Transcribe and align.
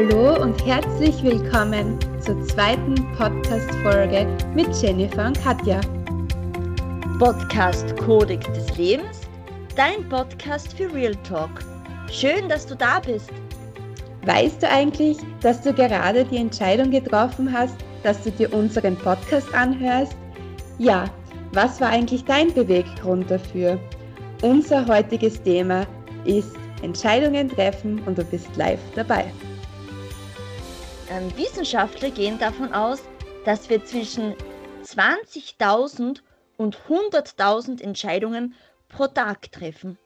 Hallo 0.00 0.40
und 0.40 0.64
herzlich 0.64 1.22
willkommen 1.22 1.98
zur 2.22 2.42
zweiten 2.46 2.94
Podcast-Folge 3.18 4.26
mit 4.54 4.74
Jennifer 4.80 5.26
und 5.26 5.38
Katja. 5.44 5.78
Podcast 7.18 7.94
Kodex 7.98 8.46
des 8.46 8.78
Lebens, 8.78 9.20
dein 9.76 10.08
Podcast 10.08 10.72
für 10.72 10.90
Real 10.94 11.14
Talk. 11.28 11.50
Schön, 12.10 12.48
dass 12.48 12.66
du 12.66 12.74
da 12.76 13.00
bist. 13.00 13.30
Weißt 14.24 14.62
du 14.62 14.70
eigentlich, 14.70 15.18
dass 15.42 15.60
du 15.60 15.74
gerade 15.74 16.24
die 16.24 16.38
Entscheidung 16.38 16.90
getroffen 16.90 17.52
hast, 17.52 17.76
dass 18.02 18.22
du 18.22 18.30
dir 18.30 18.54
unseren 18.54 18.96
Podcast 18.96 19.52
anhörst? 19.52 20.16
Ja, 20.78 21.10
was 21.52 21.78
war 21.78 21.90
eigentlich 21.90 22.24
dein 22.24 22.54
Beweggrund 22.54 23.30
dafür? 23.30 23.78
Unser 24.40 24.86
heutiges 24.86 25.42
Thema 25.42 25.86
ist 26.24 26.56
Entscheidungen 26.80 27.50
treffen 27.50 28.00
und 28.06 28.16
du 28.16 28.24
bist 28.24 28.48
live 28.56 28.80
dabei. 28.94 29.26
Ähm, 31.10 31.36
Wissenschaftler 31.36 32.10
gehen 32.10 32.38
davon 32.38 32.72
aus, 32.72 33.02
dass 33.44 33.68
wir 33.68 33.84
zwischen 33.84 34.36
20.000 34.84 36.20
und 36.56 36.76
100.000 36.88 37.82
Entscheidungen 37.82 38.54
pro 38.88 39.08
Tag 39.08 39.50
treffen. 39.50 39.98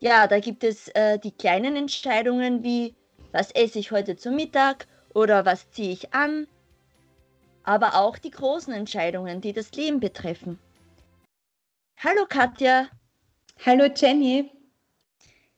Ja, 0.00 0.26
da 0.26 0.40
gibt 0.40 0.64
es 0.64 0.88
äh, 0.88 1.18
die 1.18 1.32
kleinen 1.32 1.76
Entscheidungen 1.76 2.62
wie, 2.62 2.94
was 3.32 3.50
esse 3.50 3.78
ich 3.78 3.90
heute 3.90 4.16
zum 4.16 4.36
Mittag 4.36 4.86
oder 5.12 5.44
was 5.44 5.70
ziehe 5.72 5.92
ich 5.92 6.14
an, 6.14 6.46
aber 7.64 7.96
auch 7.96 8.16
die 8.16 8.30
großen 8.30 8.72
Entscheidungen, 8.72 9.42
die 9.42 9.52
das 9.52 9.72
Leben 9.72 10.00
betreffen. 10.00 10.58
Hallo 11.98 12.24
Katja. 12.26 12.88
Hallo 13.66 13.90
Jenny. 13.94 14.50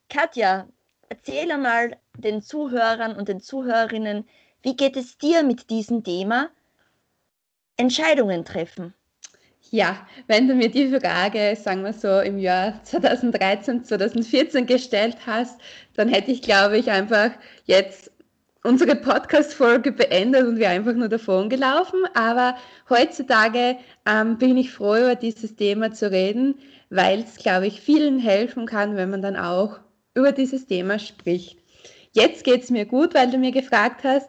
Katja, 0.08 0.66
erzähle 1.08 1.56
mal 1.56 1.96
den 2.20 2.42
Zuhörern 2.42 3.16
und 3.16 3.28
den 3.28 3.40
Zuhörerinnen, 3.40 4.28
wie 4.62 4.76
geht 4.76 4.96
es 4.96 5.18
dir 5.18 5.42
mit 5.42 5.70
diesem 5.70 6.04
Thema? 6.04 6.50
Entscheidungen 7.76 8.44
treffen. 8.44 8.94
Ja, 9.70 10.06
wenn 10.26 10.48
du 10.48 10.54
mir 10.54 10.68
die 10.68 10.88
Frage, 10.88 11.56
sagen 11.56 11.84
wir 11.84 11.92
so, 11.92 12.20
im 12.20 12.38
Jahr 12.38 12.82
2013, 12.82 13.84
2014 13.84 14.66
gestellt 14.66 15.18
hast, 15.26 15.60
dann 15.94 16.08
hätte 16.08 16.32
ich, 16.32 16.42
glaube 16.42 16.76
ich, 16.76 16.90
einfach 16.90 17.30
jetzt 17.66 18.10
unsere 18.64 18.96
Podcast-Folge 18.96 19.92
beendet 19.92 20.46
und 20.46 20.58
wir 20.58 20.70
einfach 20.70 20.94
nur 20.94 21.08
davon 21.08 21.48
gelaufen. 21.48 22.00
Aber 22.14 22.56
heutzutage 22.88 23.76
ähm, 24.06 24.38
bin 24.38 24.56
ich 24.56 24.72
froh, 24.72 24.96
über 24.96 25.14
dieses 25.14 25.54
Thema 25.54 25.92
zu 25.92 26.10
reden, 26.10 26.56
weil 26.90 27.20
es, 27.20 27.36
glaube 27.36 27.68
ich, 27.68 27.80
vielen 27.80 28.18
helfen 28.18 28.66
kann, 28.66 28.96
wenn 28.96 29.10
man 29.10 29.22
dann 29.22 29.36
auch 29.36 29.78
über 30.14 30.32
dieses 30.32 30.66
Thema 30.66 30.98
spricht. 30.98 31.59
Jetzt 32.12 32.44
geht 32.44 32.62
es 32.62 32.70
mir 32.70 32.86
gut, 32.86 33.14
weil 33.14 33.30
du 33.30 33.38
mir 33.38 33.52
gefragt 33.52 34.04
hast, 34.04 34.28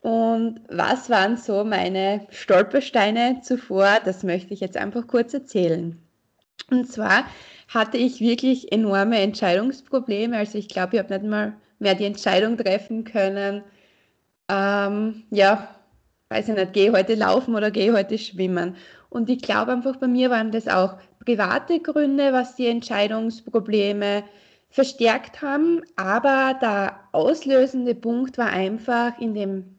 und 0.00 0.60
was 0.68 1.10
waren 1.10 1.36
so 1.36 1.64
meine 1.64 2.28
Stolpersteine 2.30 3.40
zuvor? 3.42 3.98
Das 4.04 4.22
möchte 4.22 4.54
ich 4.54 4.60
jetzt 4.60 4.76
einfach 4.76 5.08
kurz 5.08 5.34
erzählen. 5.34 6.00
Und 6.70 6.90
zwar 6.92 7.24
hatte 7.66 7.96
ich 7.96 8.20
wirklich 8.20 8.70
enorme 8.70 9.18
Entscheidungsprobleme. 9.18 10.36
Also 10.36 10.58
ich 10.58 10.68
glaube, 10.68 10.94
ich 10.94 11.02
habe 11.02 11.12
nicht 11.12 11.28
mal 11.28 11.56
mehr 11.80 11.96
die 11.96 12.04
Entscheidung 12.04 12.56
treffen 12.56 13.02
können, 13.02 13.64
ähm, 14.48 15.24
ja, 15.30 15.68
weiß 16.28 16.48
ich 16.48 16.54
nicht, 16.54 16.72
gehe 16.72 16.92
heute 16.92 17.14
laufen 17.14 17.54
oder 17.54 17.70
gehe 17.70 17.92
heute 17.92 18.16
schwimmen. 18.18 18.76
Und 19.10 19.28
ich 19.28 19.42
glaube 19.42 19.72
einfach, 19.72 19.96
bei 19.96 20.06
mir 20.06 20.30
waren 20.30 20.52
das 20.52 20.68
auch 20.68 20.96
private 21.24 21.80
Gründe, 21.80 22.32
was 22.32 22.54
die 22.54 22.68
Entscheidungsprobleme 22.68 24.22
verstärkt 24.76 25.40
haben. 25.40 25.80
Aber 25.96 26.54
der 26.60 27.00
auslösende 27.12 27.94
Punkt 27.94 28.36
war 28.36 28.50
einfach 28.50 29.18
in 29.18 29.32
dem, 29.32 29.78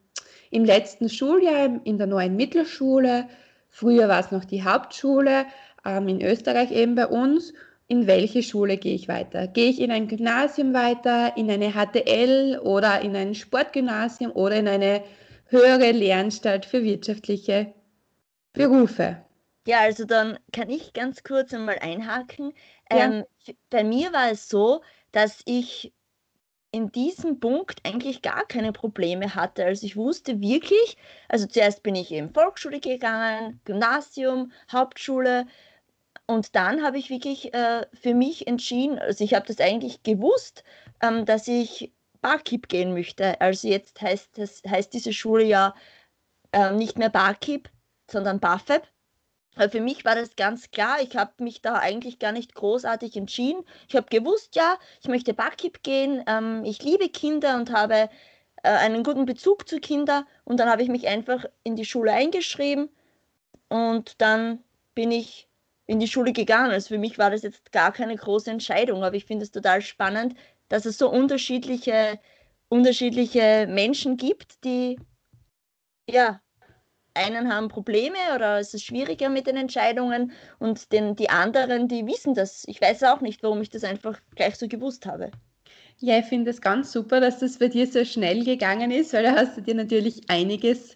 im 0.49 0.65
letzten 0.65 1.07
Schuljahr 1.07 1.79
in 1.83 1.99
der 1.99 2.07
neuen 2.07 2.35
Mittelschule. 2.35 3.27
Früher 3.69 4.09
war 4.09 4.19
es 4.19 4.31
noch 4.31 4.43
die 4.43 4.63
Hauptschule, 4.63 5.45
ähm, 5.85 6.07
in 6.07 6.21
Österreich 6.21 6.71
eben 6.71 6.95
bei 6.95 7.05
uns. 7.05 7.53
In 7.87 8.07
welche 8.07 8.41
Schule 8.41 8.77
gehe 8.77 8.95
ich 8.95 9.07
weiter? 9.07 9.47
Gehe 9.47 9.69
ich 9.69 9.79
in 9.79 9.91
ein 9.91 10.07
Gymnasium 10.07 10.73
weiter, 10.73 11.37
in 11.37 11.49
eine 11.51 11.73
HTL 11.73 12.59
oder 12.63 12.99
in 13.01 13.15
ein 13.15 13.35
Sportgymnasium 13.35 14.31
oder 14.31 14.55
in 14.55 14.67
eine 14.67 15.03
höhere 15.45 15.91
Lehranstalt 15.91 16.65
für 16.65 16.83
wirtschaftliche 16.83 17.71
Berufe? 18.51 19.26
Ja, 19.67 19.81
also 19.81 20.05
dann 20.05 20.39
kann 20.53 20.69
ich 20.69 20.93
ganz 20.93 21.23
kurz 21.23 21.53
einmal 21.53 21.77
einhaken. 21.79 22.53
Ähm, 22.89 23.25
bei 23.69 23.83
mir 23.83 24.13
war 24.13 24.31
es 24.31 24.47
so, 24.47 24.81
dass 25.11 25.41
ich 25.43 25.93
in 26.71 26.89
diesem 26.93 27.41
Punkt 27.41 27.85
eigentlich 27.85 28.21
gar 28.21 28.45
keine 28.47 28.71
Probleme 28.71 29.35
hatte. 29.35 29.65
Also 29.65 29.85
ich 29.85 29.97
wusste 29.97 30.39
wirklich, 30.39 30.95
also 31.27 31.47
zuerst 31.47 31.83
bin 31.83 31.95
ich 31.95 32.13
in 32.13 32.33
Volksschule 32.33 32.79
gegangen, 32.79 33.59
Gymnasium, 33.65 34.53
Hauptschule 34.71 35.47
und 36.27 36.55
dann 36.55 36.81
habe 36.81 36.97
ich 36.97 37.09
wirklich 37.09 37.53
äh, 37.53 37.85
für 37.93 38.13
mich 38.13 38.47
entschieden, 38.47 38.97
also 38.99 39.21
ich 39.21 39.33
habe 39.33 39.47
das 39.47 39.59
eigentlich 39.59 40.01
gewusst, 40.01 40.63
ähm, 41.01 41.25
dass 41.25 41.45
ich 41.49 41.91
Barkeep 42.21 42.69
gehen 42.69 42.93
möchte. 42.93 43.41
Also 43.41 43.67
jetzt 43.67 44.01
heißt, 44.01 44.37
das, 44.37 44.61
heißt 44.65 44.93
diese 44.93 45.11
Schule 45.11 45.43
ja 45.43 45.75
äh, 46.53 46.71
nicht 46.71 46.97
mehr 46.97 47.09
Barkeep, 47.09 47.69
sondern 48.09 48.39
BAföB. 48.39 48.87
Weil 49.57 49.69
für 49.69 49.81
mich 49.81 50.05
war 50.05 50.15
das 50.15 50.35
ganz 50.35 50.71
klar, 50.71 51.01
ich 51.01 51.15
habe 51.17 51.43
mich 51.43 51.61
da 51.61 51.75
eigentlich 51.75 52.19
gar 52.19 52.31
nicht 52.31 52.53
großartig 52.53 53.17
entschieden. 53.17 53.63
Ich 53.89 53.95
habe 53.95 54.07
gewusst, 54.09 54.55
ja, 54.55 54.77
ich 55.01 55.07
möchte 55.07 55.33
Barkeep 55.33 55.83
gehen, 55.83 56.23
ähm, 56.27 56.63
ich 56.63 56.83
liebe 56.83 57.09
Kinder 57.09 57.55
und 57.57 57.71
habe 57.71 58.09
äh, 58.63 58.69
einen 58.69 59.03
guten 59.03 59.25
Bezug 59.25 59.67
zu 59.67 59.79
Kindern. 59.79 60.25
Und 60.45 60.59
dann 60.59 60.69
habe 60.69 60.83
ich 60.83 60.89
mich 60.89 61.07
einfach 61.07 61.45
in 61.63 61.75
die 61.75 61.85
Schule 61.85 62.13
eingeschrieben 62.13 62.89
und 63.69 64.21
dann 64.21 64.63
bin 64.93 65.11
ich 65.11 65.47
in 65.87 65.99
die 65.99 66.07
Schule 66.07 66.33
gegangen. 66.33 66.71
Also 66.71 66.89
für 66.89 66.97
mich 66.99 67.17
war 67.17 67.31
das 67.31 67.41
jetzt 67.41 67.71
gar 67.71 67.91
keine 67.91 68.15
große 68.15 68.51
Entscheidung, 68.51 69.03
aber 69.03 69.15
ich 69.15 69.25
finde 69.25 69.43
es 69.43 69.51
total 69.51 69.81
spannend, 69.81 70.35
dass 70.69 70.85
es 70.85 70.97
so 70.97 71.09
unterschiedliche, 71.09 72.19
unterschiedliche 72.69 73.67
Menschen 73.67 74.17
gibt, 74.17 74.63
die 74.63 74.99
ja 76.09 76.41
einen 77.17 77.51
haben 77.51 77.67
Probleme 77.67 78.17
oder 78.35 78.59
es 78.59 78.73
ist 78.73 78.85
schwieriger 78.85 79.29
mit 79.29 79.47
den 79.47 79.57
Entscheidungen 79.57 80.31
und 80.59 80.91
den, 80.91 81.15
die 81.15 81.29
anderen, 81.29 81.87
die 81.87 82.05
wissen 82.05 82.33
das. 82.33 82.63
Ich 82.67 82.79
weiß 82.81 83.03
auch 83.03 83.21
nicht, 83.21 83.43
warum 83.43 83.61
ich 83.61 83.69
das 83.69 83.83
einfach 83.83 84.19
gleich 84.35 84.55
so 84.55 84.67
gewusst 84.67 85.05
habe. 85.05 85.31
Ja, 85.99 86.19
ich 86.19 86.25
finde 86.25 86.51
es 86.51 86.61
ganz 86.61 86.91
super, 86.91 87.19
dass 87.19 87.39
das 87.39 87.57
bei 87.57 87.69
dir 87.69 87.87
so 87.87 88.05
schnell 88.05 88.45
gegangen 88.45 88.91
ist, 88.91 89.13
weil 89.13 89.23
da 89.23 89.33
hast 89.33 89.57
du 89.57 89.61
dir 89.61 89.73
natürlich 89.73 90.29
einiges 90.29 90.95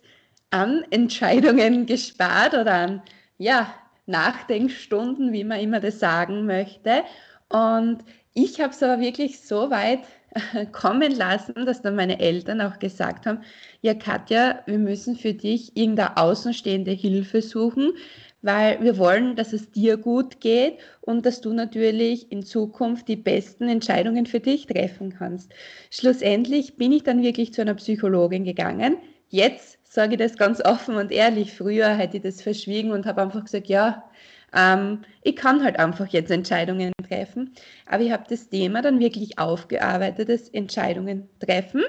an 0.51 0.85
Entscheidungen 0.91 1.85
gespart 1.87 2.53
oder 2.53 2.73
an 2.73 3.01
ja, 3.37 3.73
Nachdenkstunden, 4.05 5.33
wie 5.33 5.43
man 5.43 5.59
immer 5.59 5.79
das 5.79 5.99
sagen 5.99 6.45
möchte. 6.45 7.03
Und 7.49 7.99
ich 8.33 8.61
habe 8.61 8.71
es 8.71 8.83
aber 8.83 9.01
wirklich 9.01 9.41
so 9.41 9.71
weit 9.71 10.01
kommen 10.71 11.15
lassen, 11.15 11.65
dass 11.65 11.81
dann 11.81 11.95
meine 11.95 12.19
Eltern 12.19 12.61
auch 12.61 12.79
gesagt 12.79 13.25
haben, 13.25 13.39
ja 13.81 13.93
Katja, 13.93 14.61
wir 14.65 14.79
müssen 14.79 15.15
für 15.15 15.33
dich 15.33 15.75
irgendeine 15.75 16.17
außenstehende 16.17 16.91
Hilfe 16.91 17.41
suchen, 17.41 17.93
weil 18.41 18.81
wir 18.81 18.97
wollen, 18.97 19.35
dass 19.35 19.53
es 19.53 19.71
dir 19.71 19.97
gut 19.97 20.41
geht 20.41 20.79
und 21.01 21.25
dass 21.25 21.41
du 21.41 21.53
natürlich 21.53 22.31
in 22.31 22.43
Zukunft 22.43 23.07
die 23.07 23.15
besten 23.15 23.67
Entscheidungen 23.67 24.25
für 24.25 24.39
dich 24.39 24.65
treffen 24.65 25.13
kannst. 25.17 25.51
Schlussendlich 25.91 26.77
bin 26.77 26.91
ich 26.91 27.03
dann 27.03 27.21
wirklich 27.21 27.53
zu 27.53 27.61
einer 27.61 27.75
Psychologin 27.75 28.43
gegangen. 28.43 28.97
Jetzt 29.29 29.79
sage 29.83 30.13
ich 30.13 30.19
das 30.19 30.37
ganz 30.37 30.63
offen 30.63 30.95
und 30.95 31.11
ehrlich. 31.11 31.53
Früher 31.53 31.89
hätte 31.89 32.17
ich 32.17 32.23
das 32.23 32.41
verschwiegen 32.41 32.91
und 32.91 33.05
habe 33.05 33.21
einfach 33.21 33.43
gesagt, 33.43 33.67
ja, 33.67 34.03
ähm, 34.53 35.03
ich 35.23 35.35
kann 35.35 35.63
halt 35.63 35.79
einfach 35.79 36.07
jetzt 36.07 36.31
Entscheidungen 36.31 36.91
treffen. 37.07 37.53
Aber 37.85 38.03
ich 38.03 38.11
habe 38.11 38.25
das 38.29 38.49
Thema 38.49 38.81
dann 38.81 38.99
wirklich 38.99 39.39
aufgearbeitet, 39.39 40.29
das 40.29 40.49
Entscheidungen 40.49 41.29
treffen. 41.39 41.83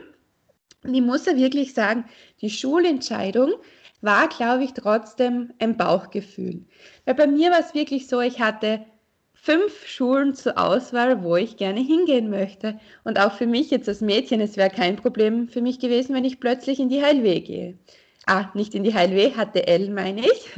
Und 0.85 0.95
ich 0.95 1.03
muss 1.03 1.27
ja 1.27 1.37
wirklich 1.37 1.75
sagen, 1.75 2.05
die 2.41 2.51
Schulentscheidung 2.51 3.53
war, 4.01 4.29
glaube 4.29 4.65
ich, 4.65 4.73
trotzdem 4.75 5.53
ein 5.59 5.77
Bauchgefühl. 5.77 6.65
Weil 7.05 7.15
bei 7.15 7.27
mir 7.27 7.51
war 7.51 7.61
es 7.61 7.75
wirklich 7.75 8.09
so, 8.09 8.21
ich 8.21 8.41
hatte 8.41 8.85
fünf 9.33 9.87
Schulen 9.87 10.35
zur 10.35 10.59
Auswahl, 10.59 11.23
wo 11.25 11.37
ich 11.37 11.57
gerne 11.57 11.81
hingehen 11.81 12.31
möchte. 12.31 12.79
Und 13.05 13.19
auch 13.19 13.33
für 13.33 13.47
mich 13.47 13.71
jetzt 13.71 13.89
als 13.89 14.01
Mädchen, 14.01 14.41
es 14.41 14.57
wäre 14.57 14.71
kein 14.71 14.97
Problem 14.97 15.49
für 15.49 15.61
mich 15.61 15.79
gewesen, 15.79 16.15
wenn 16.15 16.25
ich 16.25 16.41
plötzlich 16.41 16.79
in 16.81 16.89
die 16.89 17.03
Heilweh 17.03 17.41
gehe. 17.41 17.79
Ah, 18.27 18.51
nicht 18.55 18.75
in 18.75 18.85
die 18.85 18.95
Heilweh, 18.95 19.33
HTL 19.33 19.91
meine 19.91 20.21
ich. 20.21 20.51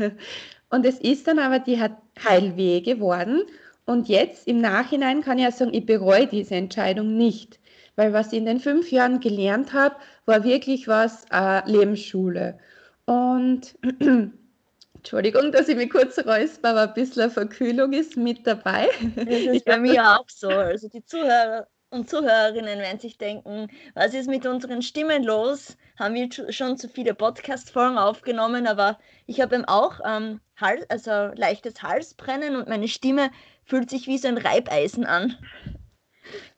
Und 0.74 0.84
es 0.84 0.98
ist 0.98 1.28
dann 1.28 1.38
aber 1.38 1.60
die 1.60 1.80
Heilweh 1.80 2.80
geworden. 2.80 3.42
Und 3.86 4.08
jetzt 4.08 4.48
im 4.48 4.60
Nachhinein 4.60 5.22
kann 5.22 5.38
ich 5.38 5.44
ja 5.44 5.52
sagen, 5.52 5.72
ich 5.72 5.86
bereue 5.86 6.26
diese 6.26 6.56
Entscheidung 6.56 7.16
nicht. 7.16 7.60
Weil 7.94 8.12
was 8.12 8.32
ich 8.32 8.38
in 8.40 8.46
den 8.46 8.58
fünf 8.58 8.90
Jahren 8.90 9.20
gelernt 9.20 9.72
habe, 9.72 9.94
war 10.26 10.42
wirklich 10.42 10.88
was 10.88 11.26
äh, 11.30 11.62
Lebensschule. 11.70 12.58
Und 13.04 13.76
Entschuldigung, 14.96 15.52
dass 15.52 15.68
ich 15.68 15.76
mich 15.76 15.90
kurz 15.90 16.18
räusper, 16.18 16.70
aber 16.70 16.88
ein 16.88 16.94
bisschen 16.94 17.30
Verkühlung 17.30 17.92
ist 17.92 18.16
mit 18.16 18.44
dabei. 18.44 18.88
Das 19.14 19.28
ist 19.28 19.64
bei 19.66 19.78
mir 19.78 20.18
auch 20.18 20.28
so. 20.28 20.48
Also 20.48 20.88
die 20.88 21.04
Zuhörer 21.04 21.68
und 21.94 22.10
Zuhörerinnen 22.10 22.80
werden 22.80 22.98
sich 22.98 23.16
denken, 23.18 23.68
was 23.94 24.14
ist 24.14 24.28
mit 24.28 24.44
unseren 24.46 24.82
Stimmen 24.82 25.22
los? 25.22 25.76
Haben 25.98 26.14
wir 26.14 26.52
schon 26.52 26.76
zu 26.76 26.88
viele 26.88 27.14
Podcast-Folgen 27.14 27.98
aufgenommen, 27.98 28.66
aber 28.66 28.98
ich 29.26 29.40
habe 29.40 29.54
eben 29.54 29.64
auch 29.64 30.00
ähm, 30.04 30.40
Hals, 30.56 30.84
also 30.90 31.32
leichtes 31.36 31.82
Halsbrennen 31.82 32.56
und 32.56 32.68
meine 32.68 32.88
Stimme 32.88 33.30
fühlt 33.64 33.90
sich 33.90 34.08
wie 34.08 34.18
so 34.18 34.28
ein 34.28 34.38
Reibeisen 34.38 35.06
an. 35.06 35.36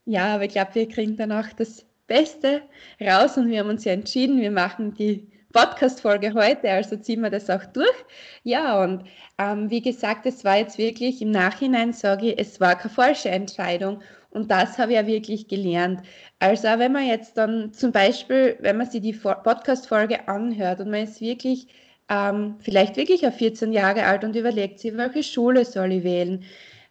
Ja, 0.06 0.34
aber 0.34 0.44
ich 0.44 0.52
glaube, 0.52 0.74
wir 0.74 0.88
kriegen 0.88 1.16
dann 1.16 1.32
auch 1.32 1.52
das 1.56 1.84
Beste 2.06 2.62
raus 3.00 3.36
und 3.36 3.50
wir 3.50 3.60
haben 3.60 3.70
uns 3.70 3.84
ja 3.84 3.92
entschieden, 3.92 4.40
wir 4.40 4.50
machen 4.50 4.94
die 4.94 5.30
Podcast-Folge 5.52 6.34
heute, 6.34 6.70
also 6.70 6.96
ziehen 6.96 7.20
wir 7.20 7.30
das 7.30 7.50
auch 7.50 7.64
durch. 7.66 8.04
Ja, 8.42 8.82
und 8.82 9.04
ähm, 9.38 9.70
wie 9.70 9.82
gesagt, 9.82 10.26
es 10.26 10.44
war 10.44 10.58
jetzt 10.58 10.78
wirklich 10.78 11.20
im 11.20 11.30
Nachhinein, 11.30 11.92
sage 11.92 12.32
ich, 12.32 12.38
es 12.38 12.60
war 12.60 12.76
keine 12.76 12.94
falsche 12.94 13.28
Entscheidung 13.28 14.02
und 14.36 14.50
das 14.50 14.78
habe 14.78 14.92
ich 14.92 14.96
ja 14.96 15.06
wirklich 15.06 15.48
gelernt. 15.48 16.02
Also 16.38 16.68
wenn 16.76 16.92
man 16.92 17.06
jetzt 17.06 17.38
dann 17.38 17.72
zum 17.72 17.90
Beispiel, 17.90 18.56
wenn 18.60 18.76
man 18.76 18.88
sich 18.88 19.00
die 19.00 19.14
Podcast-Folge 19.14 20.28
anhört 20.28 20.80
und 20.80 20.90
man 20.90 21.04
ist 21.04 21.22
wirklich 21.22 21.68
ähm, 22.10 22.56
vielleicht 22.60 22.96
wirklich 22.96 23.26
auf 23.26 23.34
14 23.36 23.72
Jahre 23.72 24.04
alt 24.04 24.24
und 24.24 24.36
überlegt 24.36 24.78
sich, 24.78 24.96
welche 24.96 25.22
Schule 25.22 25.64
soll 25.64 25.92
ich 25.92 26.04
wählen. 26.04 26.44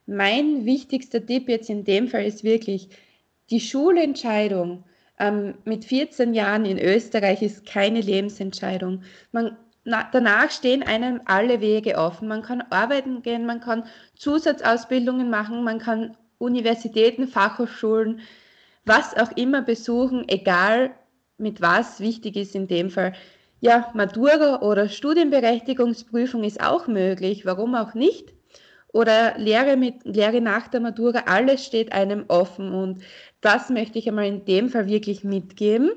Mein 0.07 0.65
wichtigster 0.65 1.25
Tipp 1.25 1.47
jetzt 1.47 1.69
in 1.69 1.83
dem 1.83 2.07
Fall 2.07 2.25
ist 2.25 2.43
wirklich, 2.43 2.89
die 3.51 3.59
Schulentscheidung 3.59 4.83
ähm, 5.19 5.55
mit 5.65 5.85
14 5.85 6.33
Jahren 6.33 6.65
in 6.65 6.79
Österreich 6.79 7.43
ist 7.43 7.65
keine 7.65 8.01
Lebensentscheidung. 8.01 9.03
Man, 9.31 9.55
na, 9.83 10.09
danach 10.11 10.49
stehen 10.49 10.81
einem 10.81 11.21
alle 11.25 11.61
Wege 11.61 11.97
offen. 11.97 12.27
Man 12.27 12.41
kann 12.41 12.63
arbeiten 12.71 13.21
gehen, 13.21 13.45
man 13.45 13.59
kann 13.61 13.85
Zusatzausbildungen 14.15 15.29
machen, 15.29 15.63
man 15.63 15.77
kann 15.79 16.17
Universitäten, 16.37 17.27
Fachhochschulen, 17.27 18.21
was 18.85 19.15
auch 19.17 19.31
immer 19.35 19.61
besuchen, 19.61 20.27
egal 20.27 20.91
mit 21.37 21.61
was 21.61 21.99
wichtig 21.99 22.35
ist 22.35 22.55
in 22.55 22.67
dem 22.67 22.89
Fall. 22.89 23.13
Ja, 23.61 23.91
Matura 23.93 24.61
oder 24.61 24.89
Studienberechtigungsprüfung 24.89 26.43
ist 26.43 26.61
auch 26.61 26.87
möglich, 26.87 27.45
warum 27.45 27.75
auch 27.75 27.93
nicht? 27.93 28.33
Oder 28.93 29.37
Lehre, 29.37 29.75
mit, 29.75 30.05
Lehre 30.05 30.39
nach 30.39 30.67
der 30.67 30.79
Matura, 30.79 31.23
alles 31.25 31.65
steht 31.65 31.91
einem 31.91 32.25
offen 32.27 32.71
und 32.71 33.01
das 33.41 33.69
möchte 33.69 33.99
ich 33.99 34.07
einmal 34.07 34.27
in 34.27 34.45
dem 34.45 34.69
Fall 34.69 34.87
wirklich 34.87 35.23
mitgeben. 35.23 35.91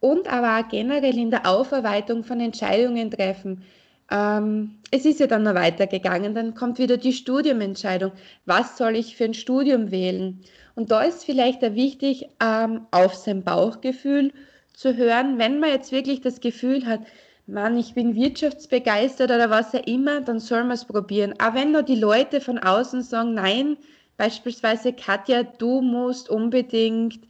Und 0.00 0.30
aber 0.30 0.58
auch 0.58 0.68
generell 0.68 1.16
in 1.16 1.30
der 1.30 1.46
Aufarbeitung 1.48 2.24
von 2.24 2.40
Entscheidungen 2.40 3.10
treffen. 3.10 3.64
Ähm, 4.10 4.76
es 4.90 5.04
ist 5.04 5.20
ja 5.20 5.26
dann 5.26 5.44
noch 5.44 5.54
weitergegangen, 5.54 6.34
dann 6.34 6.54
kommt 6.54 6.78
wieder 6.78 6.96
die 6.96 7.12
Studiumentscheidung. 7.12 8.12
Was 8.46 8.76
soll 8.76 8.96
ich 8.96 9.16
für 9.16 9.24
ein 9.24 9.34
Studium 9.34 9.90
wählen? 9.90 10.40
Und 10.74 10.90
da 10.90 11.02
ist 11.02 11.24
vielleicht 11.24 11.64
auch 11.64 11.74
wichtig, 11.74 12.28
ähm, 12.42 12.86
auf 12.90 13.14
sein 13.14 13.42
Bauchgefühl 13.42 14.32
zu 14.74 14.96
hören. 14.96 15.38
Wenn 15.38 15.60
man 15.60 15.70
jetzt 15.70 15.92
wirklich 15.92 16.20
das 16.20 16.40
Gefühl 16.40 16.86
hat, 16.86 17.00
Mann, 17.46 17.78
ich 17.78 17.94
bin 17.94 18.14
wirtschaftsbegeistert 18.14 19.30
oder 19.30 19.50
was 19.50 19.74
auch 19.74 19.86
immer, 19.86 20.20
dann 20.22 20.40
soll 20.40 20.62
man 20.62 20.72
es 20.72 20.84
probieren. 20.84 21.34
Aber 21.38 21.60
wenn 21.60 21.72
nur 21.72 21.82
die 21.82 21.94
Leute 21.94 22.40
von 22.40 22.58
außen 22.58 23.02
sagen, 23.02 23.34
nein, 23.34 23.76
beispielsweise 24.16 24.92
Katja, 24.92 25.42
du 25.42 25.82
musst 25.82 26.30
unbedingt, 26.30 27.20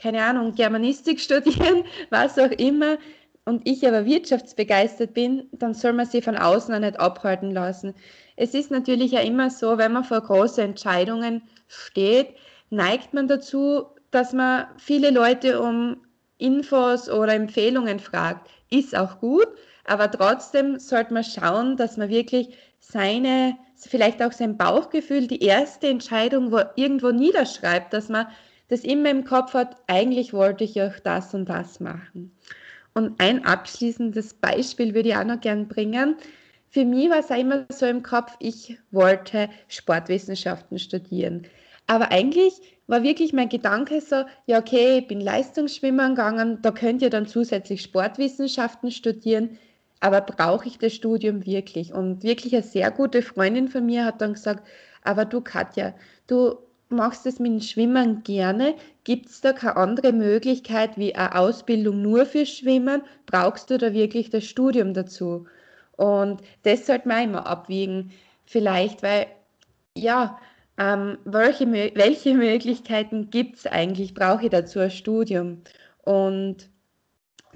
keine 0.00 0.22
Ahnung, 0.22 0.54
Germanistik 0.54 1.20
studieren, 1.26 1.84
was 2.10 2.38
auch 2.38 2.50
immer, 2.52 2.96
und 3.46 3.66
ich 3.66 3.86
aber 3.86 4.04
wirtschaftsbegeistert 4.04 5.14
bin, 5.14 5.48
dann 5.52 5.72
soll 5.72 5.92
man 5.92 6.06
sie 6.06 6.20
von 6.20 6.36
außen 6.36 6.74
auch 6.74 6.80
nicht 6.80 7.00
abhalten 7.00 7.52
lassen. 7.52 7.94
Es 8.34 8.54
ist 8.54 8.70
natürlich 8.70 9.12
ja 9.12 9.20
immer 9.20 9.50
so, 9.50 9.78
wenn 9.78 9.92
man 9.92 10.04
vor 10.04 10.20
großen 10.20 10.64
Entscheidungen 10.64 11.42
steht, 11.68 12.34
neigt 12.70 13.14
man 13.14 13.28
dazu, 13.28 13.86
dass 14.10 14.32
man 14.32 14.66
viele 14.78 15.10
Leute 15.10 15.62
um 15.62 15.96
Infos 16.38 17.08
oder 17.08 17.34
Empfehlungen 17.34 18.00
fragt. 18.00 18.50
Ist 18.68 18.96
auch 18.96 19.20
gut, 19.20 19.48
aber 19.84 20.10
trotzdem 20.10 20.80
sollte 20.80 21.14
man 21.14 21.24
schauen, 21.24 21.76
dass 21.76 21.96
man 21.96 22.08
wirklich 22.08 22.48
seine, 22.80 23.56
vielleicht 23.76 24.22
auch 24.22 24.32
sein 24.32 24.56
Bauchgefühl, 24.56 25.28
die 25.28 25.42
erste 25.42 25.86
Entscheidung 25.86 26.50
wo, 26.50 26.62
irgendwo 26.74 27.12
niederschreibt, 27.12 27.92
dass 27.92 28.08
man 28.08 28.26
das 28.68 28.80
immer 28.80 29.10
im 29.10 29.24
Kopf 29.24 29.54
hat, 29.54 29.76
eigentlich 29.86 30.32
wollte 30.32 30.64
ich 30.64 30.82
auch 30.82 30.98
das 31.04 31.32
und 31.32 31.48
das 31.48 31.78
machen. 31.78 32.32
Und 32.96 33.20
ein 33.20 33.44
abschließendes 33.44 34.32
Beispiel 34.32 34.94
würde 34.94 35.10
ich 35.10 35.16
auch 35.16 35.24
noch 35.24 35.42
gern 35.42 35.68
bringen. 35.68 36.16
Für 36.70 36.86
mich 36.86 37.10
war 37.10 37.18
es 37.18 37.30
auch 37.30 37.36
immer 37.36 37.66
so 37.68 37.84
im 37.84 38.02
Kopf, 38.02 38.32
ich 38.38 38.78
wollte 38.90 39.50
Sportwissenschaften 39.68 40.78
studieren. 40.78 41.46
Aber 41.86 42.10
eigentlich 42.10 42.54
war 42.86 43.02
wirklich 43.02 43.34
mein 43.34 43.50
Gedanke 43.50 44.00
so, 44.00 44.24
ja 44.46 44.58
okay, 44.58 45.00
ich 45.00 45.08
bin 45.08 45.20
Leistungsschwimmer 45.20 46.08
gegangen, 46.08 46.60
da 46.62 46.70
könnt 46.70 47.02
ihr 47.02 47.10
dann 47.10 47.26
zusätzlich 47.26 47.82
Sportwissenschaften 47.82 48.90
studieren, 48.90 49.58
aber 50.00 50.22
brauche 50.22 50.66
ich 50.66 50.78
das 50.78 50.94
Studium 50.94 51.44
wirklich? 51.44 51.92
Und 51.92 52.22
wirklich 52.22 52.54
eine 52.54 52.62
sehr 52.62 52.90
gute 52.90 53.20
Freundin 53.20 53.68
von 53.68 53.84
mir 53.84 54.06
hat 54.06 54.22
dann 54.22 54.32
gesagt, 54.32 54.66
aber 55.02 55.26
du 55.26 55.42
Katja, 55.42 55.92
du 56.28 56.56
machst 56.88 57.26
es 57.26 57.38
mit 57.38 57.52
dem 57.52 57.60
Schwimmen 57.60 58.22
gerne. 58.22 58.74
Gibt 59.04 59.26
es 59.26 59.40
da 59.40 59.52
keine 59.52 59.76
andere 59.76 60.12
Möglichkeit 60.12 60.96
wie 60.96 61.14
eine 61.14 61.34
Ausbildung 61.34 62.02
nur 62.02 62.26
für 62.26 62.46
Schwimmen? 62.46 63.02
Brauchst 63.26 63.70
du 63.70 63.78
da 63.78 63.92
wirklich 63.92 64.30
das 64.30 64.44
Studium 64.44 64.94
dazu? 64.94 65.46
Und 65.96 66.40
das 66.62 66.86
sollte 66.86 67.08
man 67.08 67.24
immer 67.24 67.46
abwiegen, 67.46 68.12
vielleicht, 68.44 69.02
weil, 69.02 69.26
ja, 69.96 70.38
ähm, 70.78 71.18
welche, 71.24 71.66
welche 71.94 72.34
Möglichkeiten 72.34 73.30
gibt 73.30 73.56
es 73.56 73.66
eigentlich? 73.66 74.14
Brauche 74.14 74.44
ich 74.44 74.50
dazu 74.50 74.80
ein 74.80 74.90
Studium? 74.90 75.62
Und 76.04 76.68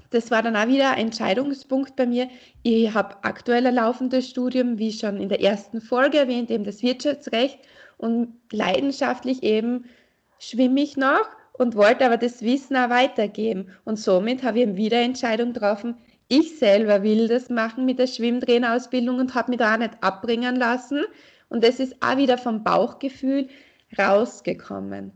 das 0.09 0.29
war 0.29 0.43
dann 0.43 0.57
auch 0.57 0.67
wieder 0.67 0.91
ein 0.91 1.07
Entscheidungspunkt 1.07 1.95
bei 1.95 2.05
mir. 2.05 2.27
Ich 2.63 2.93
habe 2.93 3.15
aktuell 3.23 3.65
ein 3.65 3.75
laufendes 3.75 4.29
Studium, 4.29 4.77
wie 4.77 4.91
schon 4.91 5.17
in 5.17 5.29
der 5.29 5.41
ersten 5.41 5.79
Folge 5.79 6.17
erwähnt, 6.17 6.51
eben 6.51 6.65
das 6.65 6.83
Wirtschaftsrecht 6.83 7.59
und 8.01 8.33
leidenschaftlich 8.51 9.43
eben 9.43 9.85
schwimme 10.39 10.81
ich 10.81 10.97
noch 10.97 11.29
und 11.53 11.75
wollte 11.75 12.05
aber 12.05 12.17
das 12.17 12.41
Wissen 12.41 12.75
auch 12.75 12.89
weitergeben. 12.89 13.69
Und 13.85 13.97
somit 13.97 14.43
habe 14.43 14.59
ich 14.59 14.67
eine 14.67 14.75
Wiederentscheidung 14.75 15.53
getroffen. 15.53 15.95
Ich 16.27 16.57
selber 16.57 17.03
will 17.03 17.27
das 17.27 17.49
machen 17.49 17.85
mit 17.85 17.99
der 17.99 18.07
Schwimmtrainerausbildung 18.07 19.19
und 19.19 19.35
habe 19.35 19.51
mich 19.51 19.59
da 19.59 19.73
auch 19.73 19.77
nicht 19.77 19.93
abbringen 20.01 20.55
lassen. 20.55 21.03
Und 21.49 21.63
das 21.63 21.79
ist 21.79 21.95
auch 22.01 22.17
wieder 22.17 22.37
vom 22.37 22.63
Bauchgefühl 22.63 23.47
rausgekommen. 23.97 25.11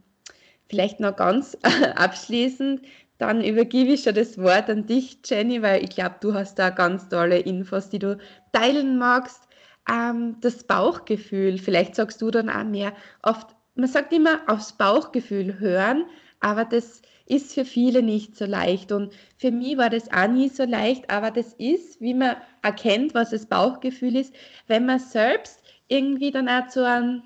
Vielleicht 0.70 1.00
noch 1.00 1.16
ganz 1.16 1.58
abschließend, 1.96 2.82
dann 3.18 3.44
übergebe 3.44 3.94
ich 3.94 4.04
schon 4.04 4.14
das 4.14 4.38
Wort 4.38 4.70
an 4.70 4.86
dich, 4.86 5.20
Jenny, 5.26 5.62
weil 5.62 5.84
ich 5.84 5.92
glaube, 5.92 6.16
du 6.20 6.34
hast 6.34 6.60
da 6.60 6.70
ganz 6.70 7.08
tolle 7.08 7.40
Infos, 7.40 7.90
die 7.90 8.00
du 8.00 8.18
teilen 8.52 8.98
magst 8.98 9.46
ähm, 9.90 10.38
das 10.42 10.64
Bauchgefühl, 10.64 11.58
vielleicht 11.58 11.96
sagst 11.96 12.22
du 12.22 12.32
dann 12.32 12.50
auch 12.50 12.64
mehr, 12.64 12.94
oft, 13.22 13.48
man 13.76 13.88
sagt 13.88 14.14
immer 14.14 14.42
aufs 14.48 14.74
Bauchgefühl 14.74 15.60
hören, 15.60 16.06
aber 16.40 16.66
das 16.66 17.02
ist 17.26 17.54
für 17.54 17.66
viele 17.66 18.04
nicht 18.04 18.36
so 18.36 18.46
leicht. 18.46 18.92
Und 18.92 19.14
für 19.38 19.52
mich 19.52 19.78
war 19.78 19.90
das 19.90 20.12
auch 20.12 20.28
nie 20.28 20.50
so 20.50 20.64
leicht, 20.64 21.10
aber 21.10 21.32
das 21.32 21.54
ist, 21.54 22.00
wie 22.00 22.14
man 22.14 22.36
erkennt, 22.62 23.14
was 23.14 23.32
das 23.32 23.48
Bauchgefühl 23.48 24.16
ist, 24.16 24.34
wenn 24.68 24.86
man 24.86 25.00
selbst 25.00 25.64
irgendwie 25.88 26.32
dann 26.32 26.48
auch 26.48 26.68
zu 26.68 26.88
einem 26.88 27.24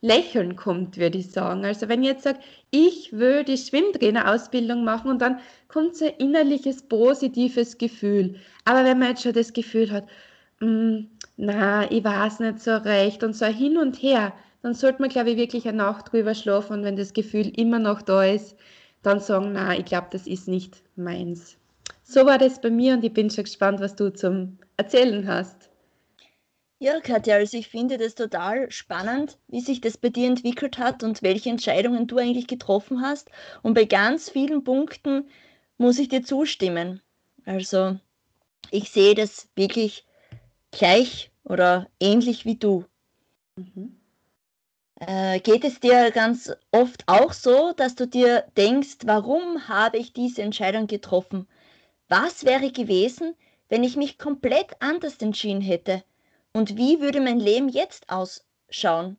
Lächeln 0.00 0.56
kommt, 0.56 0.98
würde 0.98 1.18
ich 1.18 1.30
sagen. 1.30 1.64
Also 1.64 1.88
wenn 1.88 2.02
ich 2.02 2.08
jetzt 2.08 2.24
sage, 2.24 2.40
ich 2.70 3.12
will 3.12 3.42
die 3.42 3.56
Schwimmtrainerausbildung 3.56 4.84
machen 4.84 5.10
und 5.10 5.22
dann 5.22 5.38
kommt 5.68 5.96
so 5.96 6.04
ein 6.04 6.14
innerliches 6.18 6.82
positives 6.82 7.78
Gefühl. 7.78 8.36
Aber 8.66 8.84
wenn 8.84 8.98
man 8.98 9.10
jetzt 9.10 9.22
schon 9.22 9.32
das 9.32 9.54
Gefühl 9.54 9.90
hat, 9.90 10.04
na, 10.60 11.90
ich 11.90 12.04
weiß 12.04 12.40
nicht 12.40 12.60
so 12.60 12.76
recht 12.76 13.22
und 13.22 13.34
so 13.34 13.46
hin 13.46 13.76
und 13.76 14.02
her, 14.02 14.32
dann 14.62 14.74
sollte 14.74 15.02
man, 15.02 15.10
glaube 15.10 15.30
ich, 15.30 15.36
wirklich 15.36 15.68
eine 15.68 15.78
Nacht 15.78 16.12
drüber 16.12 16.34
schlafen 16.34 16.78
und 16.78 16.84
wenn 16.84 16.96
das 16.96 17.12
Gefühl 17.12 17.52
immer 17.58 17.78
noch 17.78 18.02
da 18.02 18.24
ist, 18.24 18.56
dann 19.02 19.20
sagen, 19.20 19.52
na, 19.52 19.76
ich 19.76 19.84
glaube, 19.84 20.08
das 20.10 20.26
ist 20.26 20.48
nicht 20.48 20.82
meins. 20.96 21.58
So 22.02 22.24
war 22.26 22.38
das 22.38 22.60
bei 22.60 22.70
mir 22.70 22.94
und 22.94 23.04
ich 23.04 23.12
bin 23.12 23.30
schon 23.30 23.44
gespannt, 23.44 23.80
was 23.80 23.96
du 23.96 24.12
zum 24.12 24.58
Erzählen 24.76 25.26
hast. 25.28 25.70
Ja, 26.78 27.00
Katja, 27.00 27.36
also 27.36 27.56
ich 27.56 27.68
finde 27.68 27.98
das 27.98 28.14
total 28.14 28.70
spannend, 28.70 29.38
wie 29.48 29.60
sich 29.60 29.80
das 29.80 29.96
bei 29.96 30.10
dir 30.10 30.26
entwickelt 30.26 30.78
hat 30.78 31.02
und 31.02 31.22
welche 31.22 31.48
Entscheidungen 31.48 32.06
du 32.06 32.18
eigentlich 32.18 32.46
getroffen 32.46 33.00
hast. 33.00 33.30
Und 33.62 33.74
bei 33.74 33.84
ganz 33.84 34.28
vielen 34.28 34.64
Punkten 34.64 35.28
muss 35.78 35.98
ich 35.98 36.08
dir 36.08 36.22
zustimmen. 36.22 37.00
Also 37.46 37.98
ich 38.70 38.90
sehe 38.90 39.14
das 39.14 39.48
wirklich 39.54 40.04
gleich 40.76 41.30
oder 41.44 41.88
ähnlich 42.00 42.44
wie 42.44 42.56
du. 42.56 42.84
Mhm. 43.56 44.00
Äh, 45.00 45.40
geht 45.40 45.64
es 45.64 45.80
dir 45.80 46.10
ganz 46.12 46.52
oft 46.70 47.04
auch 47.06 47.32
so, 47.32 47.72
dass 47.72 47.94
du 47.94 48.06
dir 48.06 48.44
denkst, 48.56 48.98
warum 49.04 49.68
habe 49.68 49.98
ich 49.98 50.12
diese 50.12 50.42
Entscheidung 50.42 50.86
getroffen? 50.86 51.48
Was 52.08 52.44
wäre 52.44 52.70
gewesen, 52.70 53.34
wenn 53.68 53.82
ich 53.82 53.96
mich 53.96 54.18
komplett 54.18 54.80
anders 54.80 55.16
entschieden 55.18 55.60
hätte? 55.60 56.04
Und 56.52 56.76
wie 56.76 57.00
würde 57.00 57.20
mein 57.20 57.40
Leben 57.40 57.68
jetzt 57.68 58.08
ausschauen? 58.08 59.16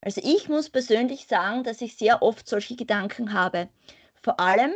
Also 0.00 0.20
ich 0.24 0.48
muss 0.48 0.70
persönlich 0.70 1.26
sagen, 1.26 1.62
dass 1.62 1.80
ich 1.80 1.96
sehr 1.96 2.22
oft 2.22 2.48
solche 2.48 2.74
Gedanken 2.74 3.32
habe. 3.32 3.68
Vor 4.22 4.40
allem, 4.40 4.72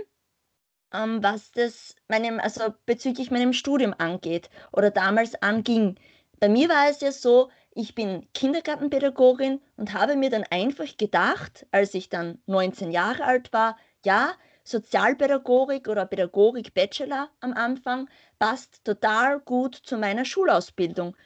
ähm, 0.96 1.22
was 1.22 1.52
das 1.52 1.94
meinem, 2.08 2.40
also 2.40 2.74
bezüglich 2.86 3.30
meinem 3.30 3.52
Studium 3.52 3.94
angeht 3.98 4.50
oder 4.72 4.90
damals 4.90 5.34
anging. 5.42 5.96
Bei 6.40 6.48
mir 6.48 6.68
war 6.68 6.88
es 6.88 7.00
ja 7.00 7.12
so, 7.12 7.50
ich 7.72 7.94
bin 7.94 8.26
Kindergartenpädagogin 8.32 9.60
und 9.76 9.92
habe 9.92 10.16
mir 10.16 10.30
dann 10.30 10.44
einfach 10.50 10.96
gedacht, 10.96 11.66
als 11.72 11.94
ich 11.94 12.08
dann 12.08 12.38
19 12.46 12.90
Jahre 12.90 13.24
alt 13.24 13.52
war, 13.52 13.76
ja, 14.04 14.32
Sozialpädagogik 14.64 15.86
oder 15.86 16.06
Pädagogik 16.06 16.74
Bachelor 16.74 17.28
am 17.40 17.52
Anfang 17.52 18.08
passt 18.38 18.84
total 18.84 19.38
gut 19.40 19.76
zu 19.76 19.96
meiner 19.96 20.24
Schulausbildung. 20.24 21.16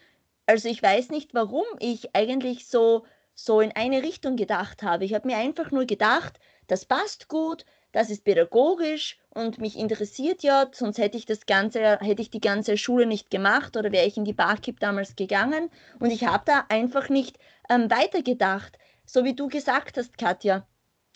Also 0.47 0.69
ich 0.69 0.83
weiß 0.83 1.11
nicht, 1.11 1.33
warum 1.33 1.65
ich 1.79 2.15
eigentlich 2.15 2.67
so, 2.67 3.07
so 3.35 3.61
in 3.61 3.73
eine 3.73 4.03
Richtung 4.03 4.37
gedacht 4.37 4.83
habe. 4.83 5.05
Ich 5.05 5.15
habe 5.15 5.29
mir 5.29 5.37
einfach 5.37 5.71
nur 5.71 5.87
gedacht, 5.87 6.39
das 6.67 6.85
passt 6.85 7.29
gut, 7.29 7.65
das 7.93 8.11
ist 8.11 8.25
pädagogisch 8.25 9.19
und 9.31 9.59
mich 9.59 9.77
interessiert 9.77 10.43
ja, 10.43 10.69
sonst 10.73 10.99
hätte 10.99 11.17
ich 11.17 11.27
das 11.27 11.47
ganze, 11.47 11.99
hätte 12.01 12.23
ich 12.23 12.31
die 12.31 12.41
ganze 12.41 12.77
Schule 12.77 13.07
nicht 13.07 13.31
gemacht 13.31 13.77
oder 13.77 13.93
wäre 13.93 14.07
ich 14.07 14.17
in 14.17 14.25
die 14.25 14.33
Barkeep 14.33 14.81
damals 14.81 15.17
gegangen. 15.17 15.71
Und 15.99 16.11
ich 16.11 16.25
habe 16.25 16.45
da 16.47 16.67
einfach 16.69 17.09
nicht 17.09 17.39
ähm, 17.69 17.91
weitergedacht. 17.91 18.79
So 19.07 19.25
wie 19.25 19.35
du 19.35 19.49
gesagt 19.49 19.97
hast, 19.97 20.19
Katja, 20.19 20.67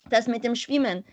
das 0.09 0.27
mit 0.27 0.43
dem 0.43 0.55
Schwimmen. 0.55 1.05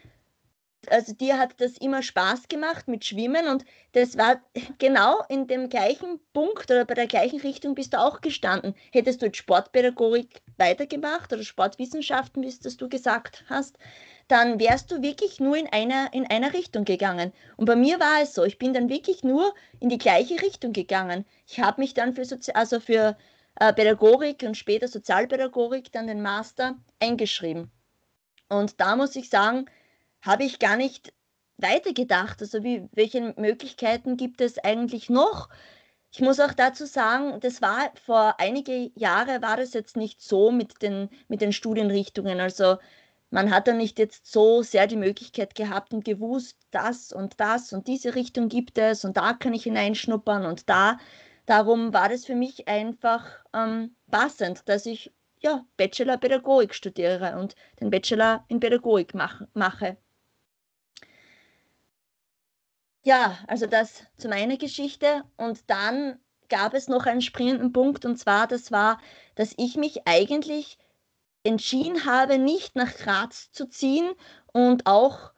Also 0.88 1.14
dir 1.14 1.38
hat 1.38 1.60
das 1.60 1.78
immer 1.78 2.02
Spaß 2.02 2.48
gemacht 2.48 2.88
mit 2.88 3.04
Schwimmen 3.04 3.46
und 3.46 3.64
das 3.92 4.18
war 4.18 4.42
genau 4.78 5.22
in 5.28 5.46
dem 5.46 5.68
gleichen 5.68 6.18
Punkt 6.32 6.72
oder 6.72 6.84
bei 6.84 6.94
der 6.94 7.06
gleichen 7.06 7.40
Richtung 7.40 7.76
bist 7.76 7.92
du 7.92 8.00
auch 8.00 8.20
gestanden. 8.20 8.74
Hättest 8.90 9.22
du 9.22 9.26
jetzt 9.26 9.36
Sportpädagogik 9.36 10.42
weitergemacht 10.56 11.32
oder 11.32 11.44
Sportwissenschaften, 11.44 12.42
wie 12.42 12.48
es 12.48 12.58
das 12.58 12.78
du 12.78 12.88
gesagt 12.88 13.44
hast, 13.48 13.78
dann 14.32 14.58
wärst 14.58 14.90
du 14.90 15.02
wirklich 15.02 15.40
nur 15.40 15.58
in 15.58 15.66
einer, 15.70 16.08
in 16.14 16.26
einer 16.26 16.54
Richtung 16.54 16.86
gegangen. 16.86 17.34
Und 17.58 17.66
bei 17.66 17.76
mir 17.76 18.00
war 18.00 18.22
es 18.22 18.32
so, 18.32 18.44
ich 18.44 18.58
bin 18.58 18.72
dann 18.72 18.88
wirklich 18.88 19.22
nur 19.22 19.54
in 19.78 19.90
die 19.90 19.98
gleiche 19.98 20.40
Richtung 20.40 20.72
gegangen. 20.72 21.26
Ich 21.46 21.60
habe 21.60 21.82
mich 21.82 21.92
dann 21.92 22.14
für, 22.14 22.24
Sozi 22.24 22.52
also 22.52 22.80
für 22.80 23.18
äh, 23.60 23.74
Pädagogik 23.74 24.42
und 24.42 24.56
später 24.56 24.88
Sozialpädagogik 24.88 25.92
dann 25.92 26.06
den 26.06 26.22
Master 26.22 26.76
eingeschrieben. 26.98 27.70
Und 28.48 28.80
da 28.80 28.96
muss 28.96 29.16
ich 29.16 29.28
sagen, 29.28 29.66
habe 30.22 30.44
ich 30.44 30.58
gar 30.58 30.78
nicht 30.78 31.12
weitergedacht. 31.58 32.40
Also 32.40 32.64
wie, 32.64 32.88
welche 32.92 33.34
Möglichkeiten 33.36 34.16
gibt 34.16 34.40
es 34.40 34.58
eigentlich 34.58 35.10
noch? 35.10 35.50
Ich 36.10 36.20
muss 36.20 36.40
auch 36.40 36.54
dazu 36.54 36.86
sagen, 36.86 37.38
das 37.40 37.60
war 37.60 37.92
vor 38.02 38.36
einige 38.38 38.90
Jahre 38.94 39.42
war 39.42 39.58
das 39.58 39.74
jetzt 39.74 39.96
nicht 39.96 40.22
so 40.22 40.50
mit 40.50 40.80
den, 40.80 41.10
mit 41.28 41.42
den 41.42 41.52
Studienrichtungen. 41.52 42.40
Also 42.40 42.78
man 43.32 43.50
hat 43.50 43.66
da 43.66 43.72
nicht 43.72 43.98
jetzt 43.98 44.30
so 44.30 44.62
sehr 44.62 44.86
die 44.86 44.96
Möglichkeit 44.96 45.54
gehabt 45.54 45.92
und 45.92 46.04
gewusst, 46.04 46.58
das 46.70 47.12
und 47.12 47.40
das 47.40 47.72
und 47.72 47.88
diese 47.88 48.14
Richtung 48.14 48.48
gibt 48.48 48.78
es 48.78 49.04
und 49.04 49.16
da 49.16 49.32
kann 49.32 49.54
ich 49.54 49.64
hineinschnuppern 49.64 50.44
und 50.46 50.68
da. 50.68 50.98
Darum 51.46 51.92
war 51.92 52.08
das 52.10 52.26
für 52.26 52.36
mich 52.36 52.68
einfach 52.68 53.26
ähm, 53.54 53.96
passend, 54.10 54.68
dass 54.68 54.86
ich 54.86 55.12
ja, 55.40 55.64
Bachelor 55.76 56.18
Pädagogik 56.18 56.74
studiere 56.74 57.38
und 57.38 57.56
den 57.80 57.90
Bachelor 57.90 58.44
in 58.48 58.60
Pädagogik 58.60 59.14
mach, 59.14 59.40
mache. 59.54 59.96
Ja, 63.02 63.38
also 63.48 63.66
das 63.66 64.04
zu 64.18 64.28
meiner 64.28 64.56
Geschichte. 64.56 65.24
Und 65.36 65.68
dann 65.68 66.20
gab 66.48 66.74
es 66.74 66.86
noch 66.86 67.06
einen 67.06 67.22
springenden 67.22 67.72
Punkt, 67.72 68.04
und 68.04 68.18
zwar, 68.18 68.46
das 68.46 68.70
war, 68.70 69.00
dass 69.34 69.54
ich 69.56 69.76
mich 69.76 70.06
eigentlich 70.06 70.78
entschieden 71.44 72.04
habe, 72.04 72.38
nicht 72.38 72.76
nach 72.76 72.94
Graz 72.94 73.50
zu 73.52 73.68
ziehen 73.68 74.12
und 74.52 74.86
auch, 74.86 75.32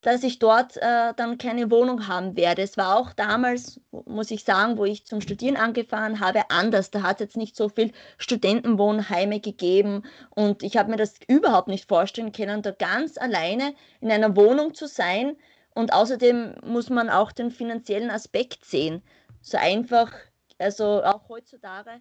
dass 0.00 0.22
ich 0.22 0.38
dort 0.38 0.76
äh, 0.76 1.12
dann 1.16 1.38
keine 1.38 1.70
Wohnung 1.72 2.06
haben 2.06 2.36
werde. 2.36 2.62
Es 2.62 2.76
war 2.76 2.96
auch 2.96 3.12
damals, 3.12 3.80
muss 3.90 4.30
ich 4.30 4.44
sagen, 4.44 4.78
wo 4.78 4.84
ich 4.84 5.06
zum 5.06 5.20
Studieren 5.20 5.56
angefangen 5.56 6.20
habe, 6.20 6.50
anders. 6.50 6.90
Da 6.92 7.02
hat 7.02 7.16
es 7.16 7.20
jetzt 7.20 7.36
nicht 7.36 7.56
so 7.56 7.68
viel 7.68 7.92
Studentenwohnheime 8.16 9.40
gegeben 9.40 10.04
und 10.30 10.62
ich 10.62 10.76
habe 10.76 10.90
mir 10.90 10.96
das 10.96 11.14
überhaupt 11.26 11.68
nicht 11.68 11.88
vorstellen 11.88 12.32
können, 12.32 12.62
da 12.62 12.70
ganz 12.70 13.18
alleine 13.18 13.74
in 14.00 14.12
einer 14.12 14.36
Wohnung 14.36 14.74
zu 14.74 14.86
sein. 14.86 15.36
Und 15.74 15.92
außerdem 15.92 16.56
muss 16.64 16.90
man 16.90 17.10
auch 17.10 17.30
den 17.32 17.50
finanziellen 17.50 18.10
Aspekt 18.10 18.64
sehen. 18.64 19.02
So 19.40 19.58
einfach, 19.58 20.12
also 20.58 21.02
auch 21.04 21.28
heutzutage 21.28 22.00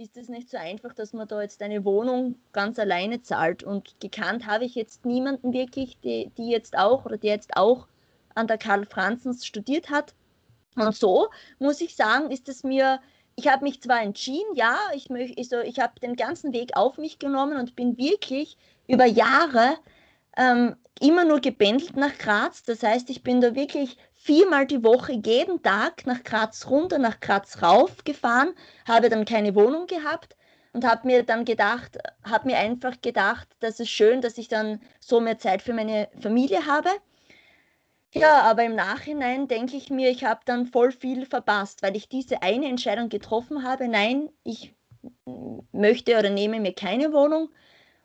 ist 0.00 0.16
es 0.16 0.30
nicht 0.30 0.48
so 0.48 0.56
einfach, 0.56 0.94
dass 0.94 1.12
man 1.12 1.28
da 1.28 1.42
jetzt 1.42 1.62
eine 1.62 1.84
Wohnung 1.84 2.36
ganz 2.52 2.78
alleine 2.78 3.20
zahlt. 3.20 3.62
Und 3.62 4.00
gekannt 4.00 4.46
habe 4.46 4.64
ich 4.64 4.74
jetzt 4.74 5.04
niemanden 5.04 5.52
wirklich, 5.52 6.00
die, 6.00 6.30
die 6.38 6.48
jetzt 6.48 6.78
auch 6.78 7.04
oder 7.04 7.18
der 7.18 7.34
jetzt 7.34 7.54
auch 7.56 7.86
an 8.34 8.46
der 8.46 8.56
Karl 8.56 8.86
Franzens 8.86 9.44
studiert 9.44 9.90
hat. 9.90 10.14
Und 10.74 10.96
so 10.96 11.28
muss 11.58 11.82
ich 11.82 11.96
sagen, 11.96 12.30
ist 12.30 12.48
es 12.48 12.64
mir, 12.64 13.00
ich 13.36 13.48
habe 13.48 13.64
mich 13.64 13.82
zwar 13.82 14.00
entschieden, 14.00 14.54
ja, 14.54 14.78
ich, 14.94 15.10
möchte, 15.10 15.36
also 15.36 15.58
ich 15.58 15.78
habe 15.80 16.00
den 16.00 16.16
ganzen 16.16 16.54
Weg 16.54 16.76
auf 16.76 16.96
mich 16.96 17.18
genommen 17.18 17.58
und 17.58 17.76
bin 17.76 17.98
wirklich 17.98 18.56
über 18.88 19.04
Jahre 19.04 19.74
ähm, 20.38 20.76
immer 20.98 21.26
nur 21.26 21.40
gebändelt 21.40 21.96
nach 21.96 22.16
Graz. 22.16 22.62
Das 22.62 22.82
heißt, 22.82 23.10
ich 23.10 23.22
bin 23.22 23.42
da 23.42 23.54
wirklich 23.54 23.98
viermal 24.22 24.66
die 24.66 24.84
Woche 24.84 25.12
jeden 25.12 25.62
Tag 25.62 26.06
nach 26.06 26.22
Graz 26.22 26.66
runter, 26.68 26.98
nach 26.98 27.20
Graz 27.20 27.62
rauf 27.62 28.04
gefahren, 28.04 28.54
habe 28.86 29.08
dann 29.08 29.24
keine 29.24 29.54
Wohnung 29.54 29.86
gehabt 29.86 30.36
und 30.72 30.84
habe 30.84 31.06
mir 31.06 31.22
dann 31.22 31.46
gedacht, 31.46 31.98
habe 32.22 32.48
mir 32.48 32.58
einfach 32.58 33.00
gedacht, 33.00 33.48
das 33.60 33.80
ist 33.80 33.88
schön, 33.88 34.20
dass 34.20 34.36
ich 34.36 34.48
dann 34.48 34.80
so 35.00 35.20
mehr 35.20 35.38
Zeit 35.38 35.62
für 35.62 35.72
meine 35.72 36.08
Familie 36.20 36.66
habe. 36.66 36.90
Ja, 38.12 38.42
aber 38.42 38.64
im 38.64 38.74
Nachhinein 38.74 39.48
denke 39.48 39.76
ich 39.76 39.88
mir, 39.88 40.10
ich 40.10 40.24
habe 40.24 40.40
dann 40.44 40.66
voll 40.66 40.92
viel 40.92 41.24
verpasst, 41.24 41.82
weil 41.82 41.96
ich 41.96 42.08
diese 42.08 42.42
eine 42.42 42.66
Entscheidung 42.66 43.08
getroffen 43.08 43.62
habe. 43.62 43.88
Nein, 43.88 44.28
ich 44.42 44.74
möchte 45.72 46.18
oder 46.18 46.28
nehme 46.28 46.60
mir 46.60 46.74
keine 46.74 47.12
Wohnung. 47.12 47.50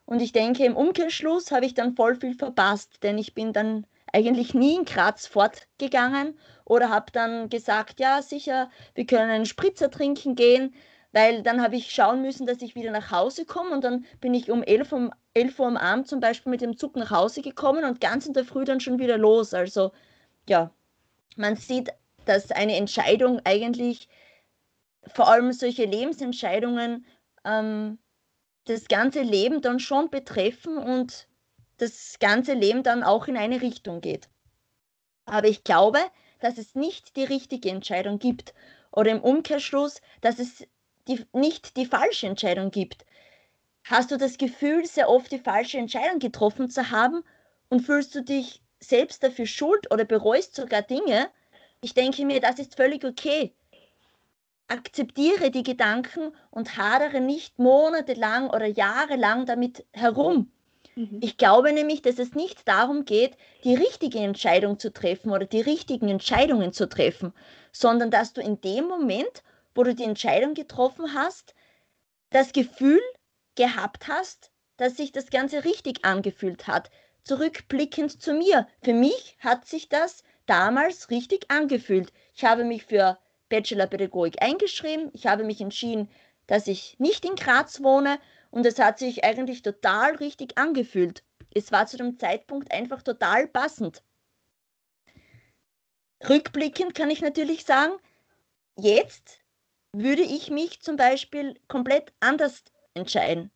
Und 0.06 0.22
ich 0.22 0.32
denke, 0.32 0.64
im 0.64 0.76
Umkehrschluss 0.76 1.50
habe 1.50 1.66
ich 1.66 1.74
dann 1.74 1.94
voll 1.96 2.14
viel 2.14 2.34
verpasst, 2.34 3.02
denn 3.02 3.18
ich 3.18 3.34
bin 3.34 3.52
dann 3.52 3.86
eigentlich 4.12 4.54
nie 4.54 4.76
in 4.76 4.84
Graz 4.84 5.26
fortgegangen 5.26 6.38
oder 6.64 6.90
habe 6.90 7.12
dann 7.12 7.48
gesagt, 7.48 8.00
ja 8.00 8.22
sicher, 8.22 8.70
wir 8.94 9.06
können 9.06 9.30
einen 9.30 9.46
Spritzer 9.46 9.90
trinken 9.90 10.34
gehen, 10.34 10.74
weil 11.12 11.42
dann 11.42 11.62
habe 11.62 11.76
ich 11.76 11.90
schauen 11.92 12.22
müssen, 12.22 12.46
dass 12.46 12.62
ich 12.62 12.74
wieder 12.74 12.90
nach 12.90 13.10
Hause 13.10 13.44
komme 13.44 13.70
und 13.70 13.84
dann 13.84 14.04
bin 14.20 14.34
ich 14.34 14.50
um 14.50 14.62
11, 14.62 14.92
um 14.92 15.12
11 15.34 15.58
Uhr 15.58 15.66
am 15.66 15.76
Abend 15.76 16.08
zum 16.08 16.20
Beispiel 16.20 16.50
mit 16.50 16.60
dem 16.60 16.76
Zug 16.76 16.96
nach 16.96 17.10
Hause 17.10 17.42
gekommen 17.42 17.84
und 17.84 18.00
ganz 18.00 18.26
in 18.26 18.32
der 18.32 18.44
Früh 18.44 18.64
dann 18.64 18.80
schon 18.80 18.98
wieder 18.98 19.18
los. 19.18 19.54
Also 19.54 19.92
ja, 20.48 20.70
man 21.36 21.56
sieht, 21.56 21.90
dass 22.24 22.50
eine 22.50 22.76
Entscheidung 22.76 23.40
eigentlich, 23.44 24.08
vor 25.06 25.28
allem 25.28 25.52
solche 25.52 25.84
Lebensentscheidungen, 25.84 27.06
ähm, 27.44 27.98
das 28.66 28.88
ganze 28.88 29.22
Leben 29.22 29.62
dann 29.62 29.78
schon 29.78 30.10
betreffen 30.10 30.76
und 30.76 31.28
das 31.78 32.16
ganze 32.20 32.54
Leben 32.54 32.82
dann 32.82 33.02
auch 33.02 33.28
in 33.28 33.36
eine 33.36 33.62
Richtung 33.62 34.00
geht. 34.00 34.28
Aber 35.26 35.48
ich 35.48 35.64
glaube, 35.64 35.98
dass 36.40 36.58
es 36.58 36.74
nicht 36.74 37.16
die 37.16 37.24
richtige 37.24 37.70
Entscheidung 37.70 38.18
gibt 38.18 38.54
oder 38.92 39.10
im 39.10 39.20
Umkehrschluss, 39.20 40.00
dass 40.20 40.38
es 40.38 40.66
die, 41.08 41.24
nicht 41.32 41.76
die 41.76 41.86
falsche 41.86 42.26
Entscheidung 42.26 42.70
gibt. 42.70 43.04
Hast 43.84 44.10
du 44.10 44.16
das 44.16 44.38
Gefühl, 44.38 44.84
sehr 44.86 45.08
oft 45.08 45.30
die 45.30 45.38
falsche 45.38 45.78
Entscheidung 45.78 46.18
getroffen 46.18 46.68
zu 46.70 46.90
haben 46.90 47.22
und 47.68 47.80
fühlst 47.80 48.14
du 48.14 48.22
dich 48.22 48.62
selbst 48.80 49.22
dafür 49.22 49.46
schuld 49.46 49.90
oder 49.92 50.04
bereust 50.04 50.54
sogar 50.54 50.82
Dinge? 50.82 51.28
Ich 51.80 51.94
denke 51.94 52.24
mir, 52.24 52.40
das 52.40 52.58
ist 52.58 52.76
völlig 52.76 53.04
okay. 53.04 53.54
Akzeptiere 54.68 55.52
die 55.52 55.62
Gedanken 55.62 56.32
und 56.50 56.76
hadere 56.76 57.20
nicht 57.20 57.58
monatelang 57.58 58.50
oder 58.50 58.66
jahrelang 58.66 59.46
damit 59.46 59.86
herum. 59.92 60.50
Mhm. 60.96 61.20
Ich 61.22 61.36
glaube 61.36 61.72
nämlich, 61.72 62.02
dass 62.02 62.18
es 62.18 62.34
nicht 62.34 62.66
darum 62.66 63.04
geht, 63.04 63.36
die 63.64 63.74
richtige 63.74 64.18
Entscheidung 64.18 64.78
zu 64.78 64.92
treffen 64.92 65.30
oder 65.30 65.44
die 65.44 65.60
richtigen 65.60 66.08
Entscheidungen 66.08 66.72
zu 66.72 66.88
treffen, 66.88 67.32
sondern 67.70 68.10
dass 68.10 68.32
du 68.32 68.40
in 68.40 68.60
dem 68.62 68.86
Moment, 68.86 69.42
wo 69.74 69.84
du 69.84 69.94
die 69.94 70.04
Entscheidung 70.04 70.54
getroffen 70.54 71.14
hast, 71.14 71.54
das 72.30 72.52
Gefühl 72.52 73.00
gehabt 73.54 74.08
hast, 74.08 74.50
dass 74.78 74.96
sich 74.96 75.12
das 75.12 75.30
Ganze 75.30 75.64
richtig 75.64 76.04
angefühlt 76.04 76.66
hat. 76.66 76.90
Zurückblickend 77.24 78.20
zu 78.22 78.32
mir. 78.32 78.66
Für 78.82 78.94
mich 78.94 79.36
hat 79.40 79.66
sich 79.66 79.88
das 79.88 80.22
damals 80.46 81.10
richtig 81.10 81.50
angefühlt. 81.50 82.12
Ich 82.34 82.44
habe 82.44 82.64
mich 82.64 82.84
für 82.84 83.18
Bachelorpädagogik 83.48 84.42
eingeschrieben. 84.42 85.10
Ich 85.12 85.26
habe 85.26 85.44
mich 85.44 85.60
entschieden, 85.60 86.08
dass 86.46 86.66
ich 86.68 86.96
nicht 86.98 87.24
in 87.24 87.34
Graz 87.34 87.82
wohne 87.82 88.18
und 88.56 88.64
es 88.64 88.78
hat 88.78 88.98
sich 88.98 89.22
eigentlich 89.22 89.60
total 89.60 90.14
richtig 90.16 90.56
angefühlt. 90.56 91.22
Es 91.54 91.72
war 91.72 91.86
zu 91.86 91.98
dem 91.98 92.18
Zeitpunkt 92.18 92.72
einfach 92.72 93.02
total 93.02 93.46
passend. 93.46 94.02
Rückblickend 96.26 96.94
kann 96.94 97.10
ich 97.10 97.20
natürlich 97.20 97.66
sagen, 97.66 97.92
jetzt 98.78 99.40
würde 99.92 100.22
ich 100.22 100.48
mich 100.50 100.80
zum 100.80 100.96
Beispiel 100.96 101.60
komplett 101.68 102.14
anders 102.20 102.64
entscheiden. 102.94 103.50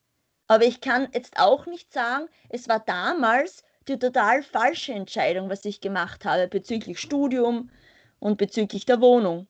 Aber 0.48 0.64
ich 0.64 0.82
kann 0.82 1.08
jetzt 1.14 1.38
auch 1.38 1.64
nicht 1.64 1.94
sagen, 1.94 2.28
es 2.50 2.68
war 2.68 2.80
damals 2.80 3.64
die 3.88 3.98
total 3.98 4.42
falsche 4.42 4.92
Entscheidung, 4.92 5.48
was 5.48 5.64
ich 5.64 5.80
gemacht 5.80 6.26
habe 6.26 6.46
bezüglich 6.46 6.98
Studium 6.98 7.70
und 8.18 8.36
bezüglich 8.36 8.84
der 8.84 9.00
Wohnung. 9.00 9.48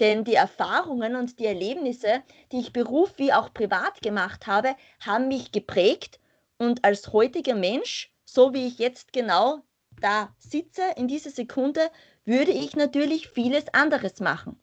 Denn 0.00 0.24
die 0.24 0.34
Erfahrungen 0.34 1.16
und 1.16 1.38
die 1.38 1.46
Erlebnisse, 1.46 2.22
die 2.52 2.60
ich 2.60 2.72
beruf 2.72 3.14
wie 3.16 3.32
auch 3.32 3.52
privat 3.52 4.00
gemacht 4.00 4.46
habe, 4.46 4.76
haben 5.00 5.28
mich 5.28 5.50
geprägt 5.50 6.20
und 6.58 6.84
als 6.84 7.12
heutiger 7.12 7.54
Mensch, 7.54 8.12
so 8.24 8.52
wie 8.54 8.66
ich 8.66 8.78
jetzt 8.78 9.12
genau 9.12 9.62
da 10.00 10.34
sitze, 10.38 10.82
in 10.96 11.08
dieser 11.08 11.30
Sekunde, 11.30 11.90
würde 12.24 12.52
ich 12.52 12.76
natürlich 12.76 13.28
vieles 13.28 13.72
anderes 13.74 14.20
machen. 14.20 14.60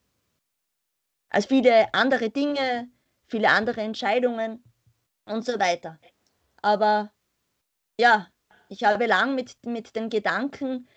Als 1.28 1.46
viele 1.46 1.92
andere 1.92 2.30
Dinge, 2.30 2.88
viele 3.26 3.50
andere 3.50 3.82
Entscheidungen 3.82 4.62
und 5.24 5.44
so 5.44 5.58
weiter. 5.58 5.98
Aber 6.62 7.12
ja, 7.98 8.28
ich 8.68 8.84
habe 8.84 9.06
lang 9.06 9.34
mit, 9.34 9.54
mit 9.64 9.96
den 9.96 10.08
Gedanken 10.08 10.88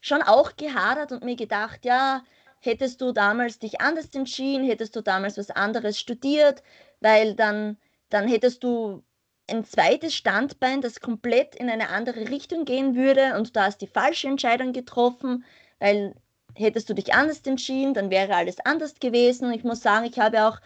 schon 0.00 0.22
auch 0.22 0.56
gehadert 0.56 1.12
und 1.12 1.24
mir 1.24 1.36
gedacht, 1.36 1.84
ja, 1.84 2.24
hättest 2.60 3.00
du 3.00 3.12
damals 3.12 3.58
dich 3.58 3.80
anders 3.80 4.14
entschieden, 4.14 4.66
hättest 4.66 4.96
du 4.96 5.02
damals 5.02 5.38
was 5.38 5.50
anderes 5.50 5.98
studiert, 5.98 6.62
weil 7.00 7.34
dann, 7.34 7.76
dann 8.08 8.28
hättest 8.28 8.64
du 8.64 9.02
ein 9.48 9.64
zweites 9.64 10.14
Standbein, 10.14 10.80
das 10.80 11.00
komplett 11.00 11.54
in 11.54 11.70
eine 11.70 11.90
andere 11.90 12.28
Richtung 12.28 12.64
gehen 12.64 12.96
würde 12.96 13.36
und 13.36 13.54
du 13.54 13.60
hast 13.60 13.80
die 13.80 13.86
falsche 13.86 14.28
Entscheidung 14.28 14.72
getroffen, 14.72 15.44
weil 15.78 16.14
hättest 16.54 16.88
du 16.88 16.94
dich 16.94 17.14
anders 17.14 17.40
entschieden, 17.46 17.94
dann 17.94 18.10
wäre 18.10 18.34
alles 18.34 18.56
anders 18.64 18.98
gewesen. 18.98 19.52
Ich 19.52 19.62
muss 19.62 19.82
sagen, 19.82 20.06
ich 20.06 20.18
habe 20.18 20.46
auch 20.46 20.58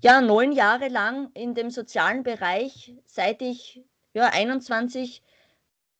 ja 0.00 0.20
neun 0.20 0.52
Jahre 0.52 0.88
lang 0.88 1.30
in 1.34 1.54
dem 1.54 1.70
sozialen 1.70 2.22
Bereich, 2.22 2.94
seit 3.06 3.42
ich 3.42 3.82
ja 4.14 4.30
21 4.32 5.22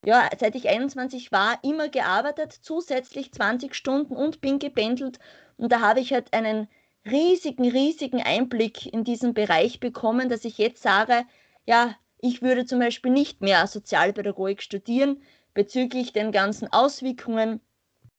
ja, 0.04 0.28
seit 0.38 0.54
ich 0.54 0.68
21 0.68 1.32
war, 1.32 1.58
immer 1.62 1.88
gearbeitet, 1.88 2.52
zusätzlich 2.52 3.32
20 3.32 3.74
Stunden 3.74 4.14
und 4.14 4.40
bin 4.40 4.58
gependelt. 4.58 5.18
Und 5.56 5.72
da 5.72 5.80
habe 5.80 6.00
ich 6.00 6.12
halt 6.12 6.32
einen 6.32 6.68
riesigen, 7.06 7.70
riesigen 7.70 8.22
Einblick 8.22 8.92
in 8.92 9.04
diesen 9.04 9.34
Bereich 9.34 9.80
bekommen, 9.80 10.28
dass 10.28 10.44
ich 10.44 10.58
jetzt 10.58 10.82
sage, 10.82 11.24
ja, 11.66 11.94
ich 12.18 12.42
würde 12.42 12.64
zum 12.64 12.78
Beispiel 12.78 13.12
nicht 13.12 13.40
mehr 13.42 13.66
Sozialpädagogik 13.66 14.62
studieren 14.62 15.22
bezüglich 15.52 16.12
den 16.12 16.32
ganzen 16.32 16.72
Auswirkungen, 16.72 17.60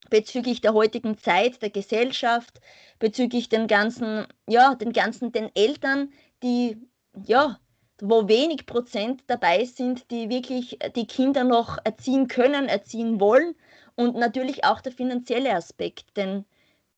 bezüglich 0.10 0.62
der 0.62 0.74
heutigen 0.74 1.18
Zeit, 1.18 1.62
der 1.62 1.70
Gesellschaft, 1.70 2.62
bezüglich 3.00 3.50
den 3.50 3.68
ganzen, 3.68 4.27
ja, 4.48 4.75
den 4.75 4.94
ganzen, 4.94 5.32
den 5.32 5.50
Eltern, 5.56 6.13
die, 6.44 6.77
ja, 7.25 7.60
wo 8.02 8.28
wenig 8.28 8.66
Prozent 8.66 9.24
dabei 9.28 9.66
sind, 9.66 10.10
die 10.12 10.30
wirklich 10.30 10.80
die 10.96 11.08
Kinder 11.08 11.44
noch 11.44 11.78
erziehen 11.84 12.28
können, 12.28 12.68
erziehen 12.68 13.20
wollen 13.20 13.56
und 13.96 14.16
natürlich 14.16 14.66
auch 14.66 14.82
der 14.82 14.92
finanzielle 14.92 15.54
Aspekt, 15.56 16.18
denn 16.18 16.46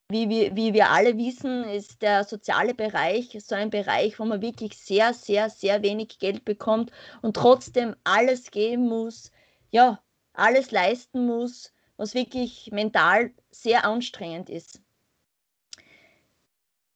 wie 0.10 0.30
wir, 0.30 0.56
wie 0.56 0.74
wir 0.74 0.89
alle 0.89 1.18
wissen, 1.18 1.66
ist 1.66 2.01
der 2.01 2.24
soziale 2.24 2.74
Bereich 2.74 3.38
so 3.42 3.56
ein 3.56 3.70
Bereich, 3.70 4.20
wo 4.20 4.25
man 4.25 4.42
wirklich 4.42 4.77
sehr, 4.77 5.13
sehr, 5.13 5.50
sehr 5.50 5.84
wenig 5.84 6.20
Geld 6.20 6.46
bekommt 6.46 6.92
und 7.22 7.36
trotzdem 7.36 7.96
alles 8.06 8.51
geben 8.51 8.88
muss, 8.88 9.32
ja, 9.70 10.01
alles 10.34 10.72
leisten 10.72 11.25
muss, 11.25 11.74
was 11.98 12.13
wirklich 12.13 12.70
mental 12.72 13.32
sehr 13.51 13.84
anstrengend 13.84 14.50
ist. 14.50 14.82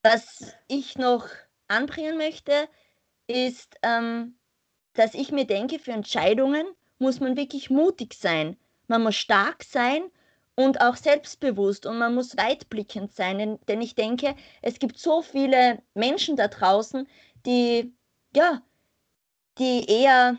Was 0.03 0.53
ich 0.67 0.98
noch 0.98 1.27
anbringen 1.67 2.18
möchte, 2.18 2.70
ist, 3.27 3.75
ähm, 3.84 4.38
dass 4.94 5.14
ich 5.14 5.31
mir 5.31 5.46
denke, 5.46 5.79
für 5.79 5.92
Entscheidungen 5.92 6.66
muss 7.00 7.20
man 7.20 7.38
wirklich 7.38 7.70
mutig 7.70 8.14
sein. 8.14 8.57
Man 8.88 9.03
muss 9.03 9.16
stark 9.16 9.64
sein 9.64 10.03
und 10.55 10.81
auch 10.81 10.96
selbstbewusst 10.96 11.86
und 11.86 11.98
man 11.98 12.14
muss 12.14 12.38
weitblickend 12.38 13.14
sein, 13.14 13.57
denn 13.68 13.81
ich 13.81 13.96
denke, 13.96 14.36
es 14.62 14.79
gibt 14.79 15.00
so 15.00 15.22
viele 15.22 15.81
Menschen 15.94 16.36
da 16.36 16.48
draußen, 16.48 17.07
die 17.46 17.94
ja, 18.36 18.62
die 19.57 19.86
eher 19.90 20.38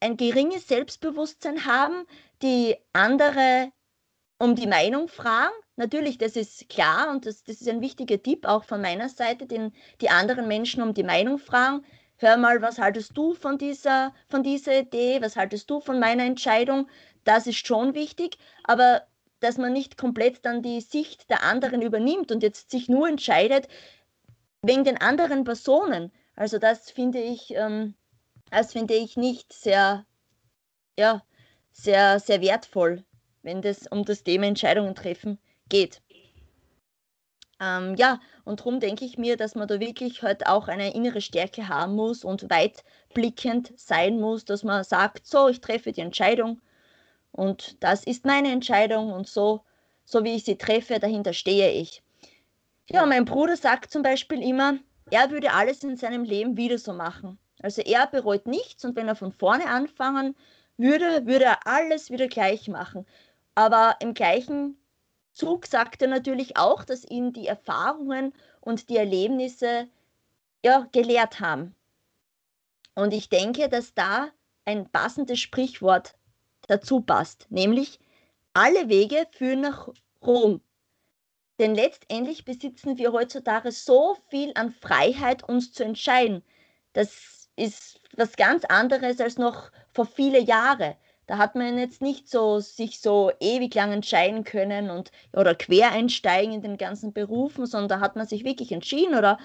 ein 0.00 0.16
geringes 0.16 0.68
Selbstbewusstsein 0.68 1.64
haben, 1.66 2.06
die 2.42 2.76
andere 2.92 3.72
um 4.38 4.54
die 4.54 4.66
Meinung 4.66 5.08
fragen. 5.08 5.54
Natürlich, 5.76 6.18
das 6.18 6.36
ist 6.36 6.68
klar 6.68 7.10
und 7.10 7.26
das, 7.26 7.42
das 7.42 7.60
ist 7.60 7.68
ein 7.68 7.80
wichtiger 7.80 8.22
Tipp 8.22 8.46
auch 8.46 8.64
von 8.64 8.80
meiner 8.80 9.08
Seite, 9.08 9.46
den 9.46 9.72
die 10.00 10.10
anderen 10.10 10.48
Menschen 10.48 10.82
um 10.82 10.94
die 10.94 11.02
Meinung 11.02 11.38
fragen. 11.38 11.84
Hör 12.22 12.36
mal, 12.36 12.60
was 12.60 12.78
haltest 12.78 13.16
du 13.16 13.32
von 13.32 13.56
dieser, 13.56 14.12
von 14.28 14.42
dieser 14.42 14.80
Idee? 14.80 15.22
Was 15.22 15.36
haltest 15.36 15.70
du 15.70 15.80
von 15.80 15.98
meiner 15.98 16.24
Entscheidung? 16.24 16.86
Das 17.24 17.46
ist 17.46 17.66
schon 17.66 17.94
wichtig, 17.94 18.36
aber 18.62 19.06
dass 19.40 19.56
man 19.56 19.72
nicht 19.72 19.96
komplett 19.96 20.44
dann 20.44 20.62
die 20.62 20.82
Sicht 20.82 21.30
der 21.30 21.42
anderen 21.44 21.80
übernimmt 21.80 22.30
und 22.30 22.42
jetzt 22.42 22.70
sich 22.70 22.90
nur 22.90 23.08
entscheidet 23.08 23.68
wegen 24.60 24.84
den 24.84 25.00
anderen 25.00 25.44
Personen. 25.44 26.12
Also 26.36 26.58
das 26.58 26.90
finde 26.90 27.20
ich, 27.20 27.54
ähm, 27.54 27.94
das 28.50 28.72
finde 28.72 28.92
ich 28.92 29.16
nicht 29.16 29.54
sehr, 29.54 30.04
ja, 30.98 31.22
sehr, 31.72 32.20
sehr 32.20 32.42
wertvoll, 32.42 33.02
wenn 33.40 33.62
es 33.62 33.86
um 33.86 34.04
das 34.04 34.24
Thema 34.24 34.44
Entscheidungen 34.44 34.94
treffen 34.94 35.38
geht. 35.70 36.02
Ähm, 37.60 37.94
ja, 37.96 38.20
und 38.44 38.60
darum 38.60 38.80
denke 38.80 39.04
ich 39.04 39.18
mir, 39.18 39.36
dass 39.36 39.54
man 39.54 39.68
da 39.68 39.80
wirklich 39.80 40.22
halt 40.22 40.46
auch 40.46 40.68
eine 40.68 40.94
innere 40.94 41.20
Stärke 41.20 41.68
haben 41.68 41.94
muss 41.94 42.24
und 42.24 42.48
weitblickend 42.48 43.72
sein 43.76 44.18
muss, 44.18 44.46
dass 44.46 44.64
man 44.64 44.82
sagt, 44.82 45.26
so, 45.26 45.48
ich 45.48 45.60
treffe 45.60 45.92
die 45.92 46.00
Entscheidung 46.00 46.60
und 47.32 47.76
das 47.82 48.04
ist 48.04 48.24
meine 48.24 48.50
Entscheidung 48.50 49.12
und 49.12 49.28
so, 49.28 49.62
so 50.04 50.24
wie 50.24 50.34
ich 50.34 50.44
sie 50.44 50.56
treffe, 50.56 50.98
dahinter 50.98 51.32
stehe 51.34 51.70
ich. 51.70 52.02
Ja, 52.88 53.06
mein 53.06 53.24
Bruder 53.24 53.56
sagt 53.56 53.92
zum 53.92 54.02
Beispiel 54.02 54.42
immer, 54.42 54.78
er 55.10 55.30
würde 55.30 55.52
alles 55.52 55.84
in 55.84 55.96
seinem 55.96 56.24
Leben 56.24 56.56
wieder 56.56 56.78
so 56.78 56.92
machen. 56.92 57.38
Also 57.62 57.82
er 57.82 58.06
bereut 58.06 58.46
nichts 58.46 58.84
und 58.84 58.96
wenn 58.96 59.06
er 59.06 59.14
von 59.16 59.32
vorne 59.32 59.66
anfangen 59.66 60.34
würde, 60.78 61.26
würde 61.26 61.44
er 61.44 61.66
alles 61.66 62.10
wieder 62.10 62.26
gleich 62.26 62.68
machen. 62.68 63.06
Aber 63.54 63.96
im 64.00 64.14
gleichen 64.14 64.79
Zug 65.40 65.66
sagt 65.66 66.02
er 66.02 66.08
natürlich 66.08 66.58
auch, 66.58 66.84
dass 66.84 67.02
ihn 67.02 67.32
die 67.32 67.46
Erfahrungen 67.46 68.34
und 68.60 68.90
die 68.90 68.98
Erlebnisse 68.98 69.88
ja, 70.62 70.86
gelehrt 70.92 71.40
haben. 71.40 71.74
Und 72.94 73.14
ich 73.14 73.30
denke, 73.30 73.70
dass 73.70 73.94
da 73.94 74.28
ein 74.66 74.90
passendes 74.90 75.40
Sprichwort 75.40 76.14
dazu 76.68 77.00
passt, 77.00 77.46
nämlich 77.48 77.98
alle 78.52 78.90
Wege 78.90 79.26
führen 79.30 79.62
nach 79.62 79.88
Rom. 80.22 80.60
Denn 81.58 81.74
letztendlich 81.74 82.44
besitzen 82.44 82.98
wir 82.98 83.12
heutzutage 83.12 83.72
so 83.72 84.18
viel 84.28 84.52
an 84.56 84.70
Freiheit, 84.70 85.48
uns 85.48 85.72
zu 85.72 85.84
entscheiden. 85.84 86.42
Das 86.92 87.48
ist 87.56 87.98
was 88.14 88.36
ganz 88.36 88.66
anderes 88.66 89.18
als 89.22 89.38
noch 89.38 89.70
vor 89.94 90.04
viele 90.04 90.40
Jahre. 90.40 90.98
Da 91.30 91.38
hat 91.38 91.54
man 91.54 91.78
jetzt 91.78 92.02
nicht 92.02 92.28
so 92.28 92.58
sich 92.58 93.00
so 93.00 93.30
ewig 93.38 93.72
lang 93.76 93.92
entscheiden 93.92 94.42
können 94.42 94.90
und 94.90 95.12
oder 95.32 95.54
quer 95.54 95.92
einsteigen 95.92 96.54
in 96.54 96.60
den 96.60 96.76
ganzen 96.76 97.12
Berufen, 97.12 97.66
sondern 97.66 98.00
da 98.00 98.00
hat 98.00 98.16
man 98.16 98.26
sich 98.26 98.42
wirklich 98.42 98.72
entschieden 98.72 99.14
oder 99.14 99.38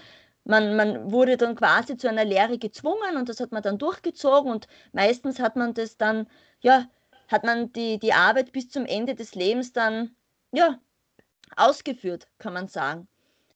man, 0.46 0.76
man 0.76 1.12
wurde 1.12 1.38
dann 1.38 1.54
quasi 1.54 1.96
zu 1.96 2.10
einer 2.10 2.26
Lehre 2.26 2.58
gezwungen 2.58 3.18
und 3.18 3.30
das 3.30 3.40
hat 3.40 3.52
man 3.52 3.62
dann 3.62 3.78
durchgezogen 3.78 4.52
und 4.52 4.68
meistens 4.94 5.40
hat 5.40 5.56
man 5.58 5.76
das 5.76 5.96
dann 5.96 6.26
ja 6.60 6.88
hat 7.28 7.44
man 7.44 7.72
die, 7.74 8.00
die 8.00 8.14
Arbeit 8.14 8.52
bis 8.52 8.68
zum 8.70 8.88
Ende 8.88 9.14
des 9.14 9.36
Lebens 9.36 9.72
dann, 9.72 10.16
ja, 10.52 10.80
ausgeführt, 11.56 12.28
kann 12.40 12.54
man 12.54 12.68
sagen. 12.68 13.08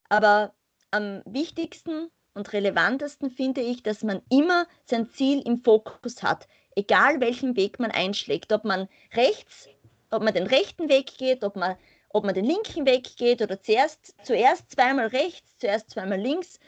Aber 0.07 0.53
am 0.91 1.23
wichtigsten 1.25 2.11
und 2.35 2.53
relevantesten 2.53 3.31
finde 3.31 3.61
ich, 3.61 3.81
dass 3.81 4.03
man 4.03 4.21
immer 4.29 4.67
sein 4.85 5.09
Ziel 5.09 5.41
im 5.41 5.57
Fokus 5.57 6.21
hat, 6.21 6.47
egal 6.79 7.19
welchen 7.19 7.55
Weg 7.55 7.79
man 7.79 7.91
einschlägt, 7.91 8.51
ob 8.51 8.63
man 8.63 8.87
rechts, 9.13 9.69
ob 10.09 10.23
man 10.23 10.33
den 10.33 10.47
rechten 10.47 10.89
Weg 10.89 11.17
geht, 11.17 11.43
ob 11.43 11.55
man, 11.55 11.77
ob 12.09 12.25
man 12.25 12.33
den 12.33 12.45
linken 12.45 12.85
Weg 12.85 13.17
geht 13.17 13.41
oder 13.41 13.61
zuerst, 13.61 14.15
zuerst 14.23 14.71
zweimal 14.71 15.07
rechts, 15.07 15.57
zuerst 15.57 15.91
zweimal 15.91 16.19
links. 16.19 16.59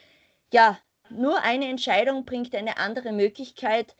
Ja, 0.54 0.78
nur 1.10 1.42
eine 1.42 1.68
Entscheidung 1.70 2.26
bringt 2.26 2.54
eine 2.56 2.78
andere 2.78 3.12
Möglichkeit 3.12 3.96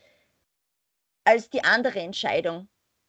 als 1.24 1.50
die 1.50 1.64
andere 1.64 2.00
Entscheidung 2.00 2.68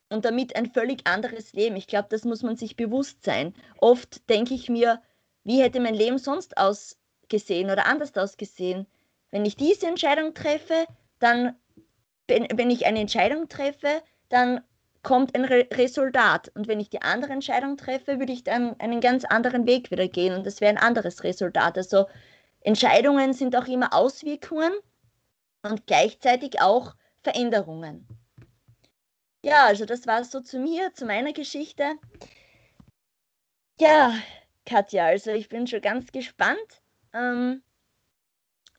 und 0.09 0.25
damit 0.25 0.55
ein 0.55 0.71
völlig 0.71 1.05
anderes 1.07 1.53
Leben. 1.53 1.75
Ich 1.75 1.87
glaube, 1.87 2.07
das 2.09 2.23
muss 2.23 2.43
man 2.43 2.55
sich 2.55 2.75
bewusst 2.75 3.23
sein. 3.23 3.53
Oft 3.77 4.29
denke 4.29 4.53
ich 4.53 4.69
mir, 4.69 5.01
wie 5.43 5.61
hätte 5.61 5.79
mein 5.79 5.95
Leben 5.95 6.19
sonst 6.19 6.57
ausgesehen 6.57 7.69
oder 7.69 7.85
anders 7.85 8.15
ausgesehen? 8.15 8.87
Wenn 9.31 9.45
ich 9.45 9.55
diese 9.55 9.87
Entscheidung 9.87 10.33
treffe, 10.33 10.85
dann, 11.19 11.55
wenn, 12.27 12.47
wenn 12.55 12.69
ich 12.69 12.85
eine 12.85 12.99
Entscheidung 12.99 13.49
treffe, 13.49 14.01
dann 14.29 14.61
kommt 15.03 15.35
ein 15.35 15.45
Re 15.45 15.67
Resultat. 15.71 16.49
Und 16.55 16.67
wenn 16.67 16.79
ich 16.79 16.89
die 16.89 17.01
andere 17.01 17.33
Entscheidung 17.33 17.77
treffe, 17.77 18.19
würde 18.19 18.33
ich 18.33 18.43
dann 18.43 18.79
einen 18.79 19.01
ganz 19.01 19.25
anderen 19.25 19.67
Weg 19.67 19.91
wieder 19.91 20.07
gehen 20.07 20.33
und 20.33 20.45
das 20.45 20.61
wäre 20.61 20.71
ein 20.71 20.77
anderes 20.77 21.23
Resultat. 21.23 21.77
Also 21.77 22.07
Entscheidungen 22.61 23.33
sind 23.33 23.55
auch 23.55 23.67
immer 23.67 23.93
Auswirkungen 23.93 24.73
und 25.61 25.85
gleichzeitig 25.85 26.61
auch 26.61 26.95
Veränderungen. 27.21 28.07
Ja, 29.43 29.65
also 29.65 29.85
das 29.85 30.07
war 30.07 30.23
so 30.23 30.39
zu 30.39 30.57
mir, 30.59 30.93
zu 30.93 31.05
meiner 31.05 31.33
Geschichte. 31.33 31.95
Ja, 33.79 34.15
Katja, 34.65 35.07
also 35.07 35.31
ich 35.31 35.49
bin 35.49 35.67
schon 35.67 35.81
ganz 35.81 36.13
gespannt. 36.13 36.81
Ähm, 37.11 37.61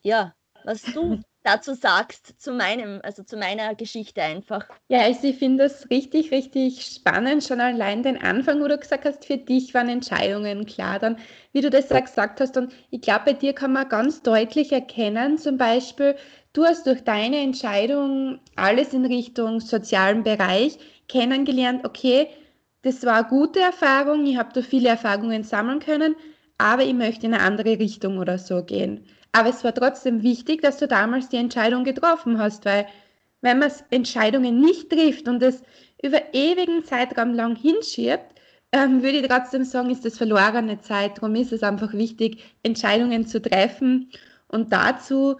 ja, 0.03 0.35
was 0.65 0.83
du 0.83 1.21
dazu 1.45 1.75
sagst, 1.75 2.41
zu 2.41 2.53
meinem, 2.53 3.01
also 3.05 3.23
zu 3.23 3.37
meiner 3.37 3.75
Geschichte 3.75 4.23
einfach. 4.23 4.67
Ja, 4.89 5.03
also 5.03 5.29
ich 5.29 5.37
finde 5.37 5.65
das 5.65 5.89
richtig, 5.91 6.33
richtig 6.33 6.85
spannend, 6.85 7.45
schon 7.45 7.61
allein 7.61 8.03
den 8.03 8.21
Anfang, 8.21 8.61
wo 8.61 8.69
du 8.69 8.77
gesagt 8.77 9.05
hast, 9.05 9.25
für 9.25 9.37
dich 9.37 9.73
waren 9.75 9.89
Entscheidungen 9.89 10.67
klar. 10.67 10.99
Dann, 10.99 11.19
wie 11.53 11.61
du 11.61 11.71
das 11.71 11.89
gesagt 11.89 12.41
hast, 12.41 12.57
und 12.57 12.73
ich 12.91 13.03
glaube, 13.03 13.27
bei 13.27 13.33
dir 13.35 13.53
kann 13.53 13.73
man 13.73 13.89
ganz 13.89 14.23
deutlich 14.23 14.73
erkennen, 14.73 15.39
zum 15.39 15.59
Beispiel, 15.59 16.17
du 16.55 16.65
hast 16.65 16.87
durch 16.87 17.03
deine 17.05 17.39
Entscheidung 17.39 18.41
alles 18.57 18.93
in 18.93 19.05
Richtung 19.05 19.61
sozialen 19.61 20.23
Bereich 20.23 20.79
kennengelernt, 21.09 21.85
okay, 21.85 22.29
das 22.83 23.05
war 23.05 23.19
eine 23.19 23.29
gute 23.29 23.61
Erfahrung, 23.61 24.27
ich 24.27 24.37
habe 24.37 24.53
da 24.53 24.63
viele 24.63 24.89
Erfahrungen 24.91 25.43
sammeln 25.43 25.81
können, 25.81 26.17
aber 26.59 26.85
ich 26.85 26.95
möchte 26.95 27.27
in 27.27 27.35
eine 27.35 27.43
andere 27.43 27.79
Richtung 27.79 28.19
oder 28.19 28.39
so 28.39 28.63
gehen. 28.63 29.07
Aber 29.35 29.49
es 29.49 29.65
war 29.65 29.75
trotzdem 29.75 30.23
wichtig, 30.23 30.63
dass 30.63 30.79
du 30.79 30.87
damals 30.87 31.29
die 31.29 31.39
Entscheidung 31.39 31.83
getroffen 31.83 32.39
hast, 32.39 32.65
weil 32.65 32.87
wenn 33.41 33.59
man 33.59 33.73
Entscheidungen 33.91 34.61
nicht 34.61 34.91
trifft 34.91 35.27
und 35.27 35.43
es 35.43 35.65
über 36.01 36.21
ewigen 36.33 36.85
Zeitraum 36.85 37.35
lang 37.35 37.57
hinschiebt, 37.57 38.27
ähm, 38.71 39.03
würde 39.03 39.19
ich 39.19 39.27
trotzdem 39.27 39.65
sagen, 39.65 39.91
ist 39.91 40.05
das 40.05 40.19
verlorene 40.19 40.81
Zeit. 40.81 41.19
Darum 41.19 41.35
ist 41.35 41.53
es 41.53 41.65
einfach 41.65 41.93
wichtig, 41.95 42.45
Entscheidungen 42.63 43.27
zu 43.27 43.43
treffen. 43.43 44.09
Und 44.47 44.73
dazu 44.73 45.37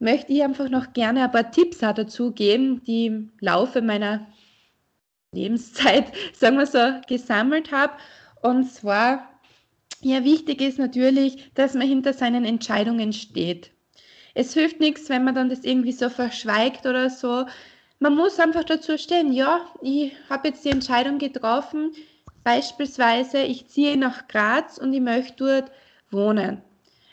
möchte 0.00 0.32
ich 0.32 0.42
einfach 0.42 0.68
noch 0.68 0.92
gerne 0.92 1.22
ein 1.22 1.30
paar 1.30 1.52
Tipps 1.52 1.84
auch 1.84 1.94
dazu 1.94 2.32
geben, 2.32 2.82
die 2.82 3.06
im 3.06 3.30
Laufe 3.38 3.82
meiner 3.82 4.26
Lebenszeit, 5.30 6.06
sagen 6.32 6.58
wir 6.58 6.66
so, 6.66 7.00
gesammelt 7.06 7.70
habe. 7.70 7.92
Und 8.42 8.64
zwar 8.64 9.37
ja, 10.00 10.24
wichtig 10.24 10.60
ist 10.60 10.78
natürlich, 10.78 11.50
dass 11.54 11.74
man 11.74 11.86
hinter 11.86 12.12
seinen 12.12 12.44
Entscheidungen 12.44 13.12
steht. 13.12 13.70
Es 14.34 14.54
hilft 14.54 14.80
nichts, 14.80 15.08
wenn 15.08 15.24
man 15.24 15.34
dann 15.34 15.48
das 15.48 15.64
irgendwie 15.64 15.92
so 15.92 16.08
verschweigt 16.08 16.86
oder 16.86 17.10
so. 17.10 17.46
Man 17.98 18.14
muss 18.14 18.38
einfach 18.38 18.64
dazu 18.64 18.96
stehen, 18.96 19.32
ja, 19.32 19.60
ich 19.82 20.12
habe 20.30 20.48
jetzt 20.48 20.64
die 20.64 20.70
Entscheidung 20.70 21.18
getroffen, 21.18 21.92
beispielsweise 22.44 23.38
ich 23.42 23.66
ziehe 23.68 23.96
nach 23.96 24.28
Graz 24.28 24.78
und 24.78 24.92
ich 24.92 25.00
möchte 25.00 25.34
dort 25.36 25.72
wohnen. 26.10 26.62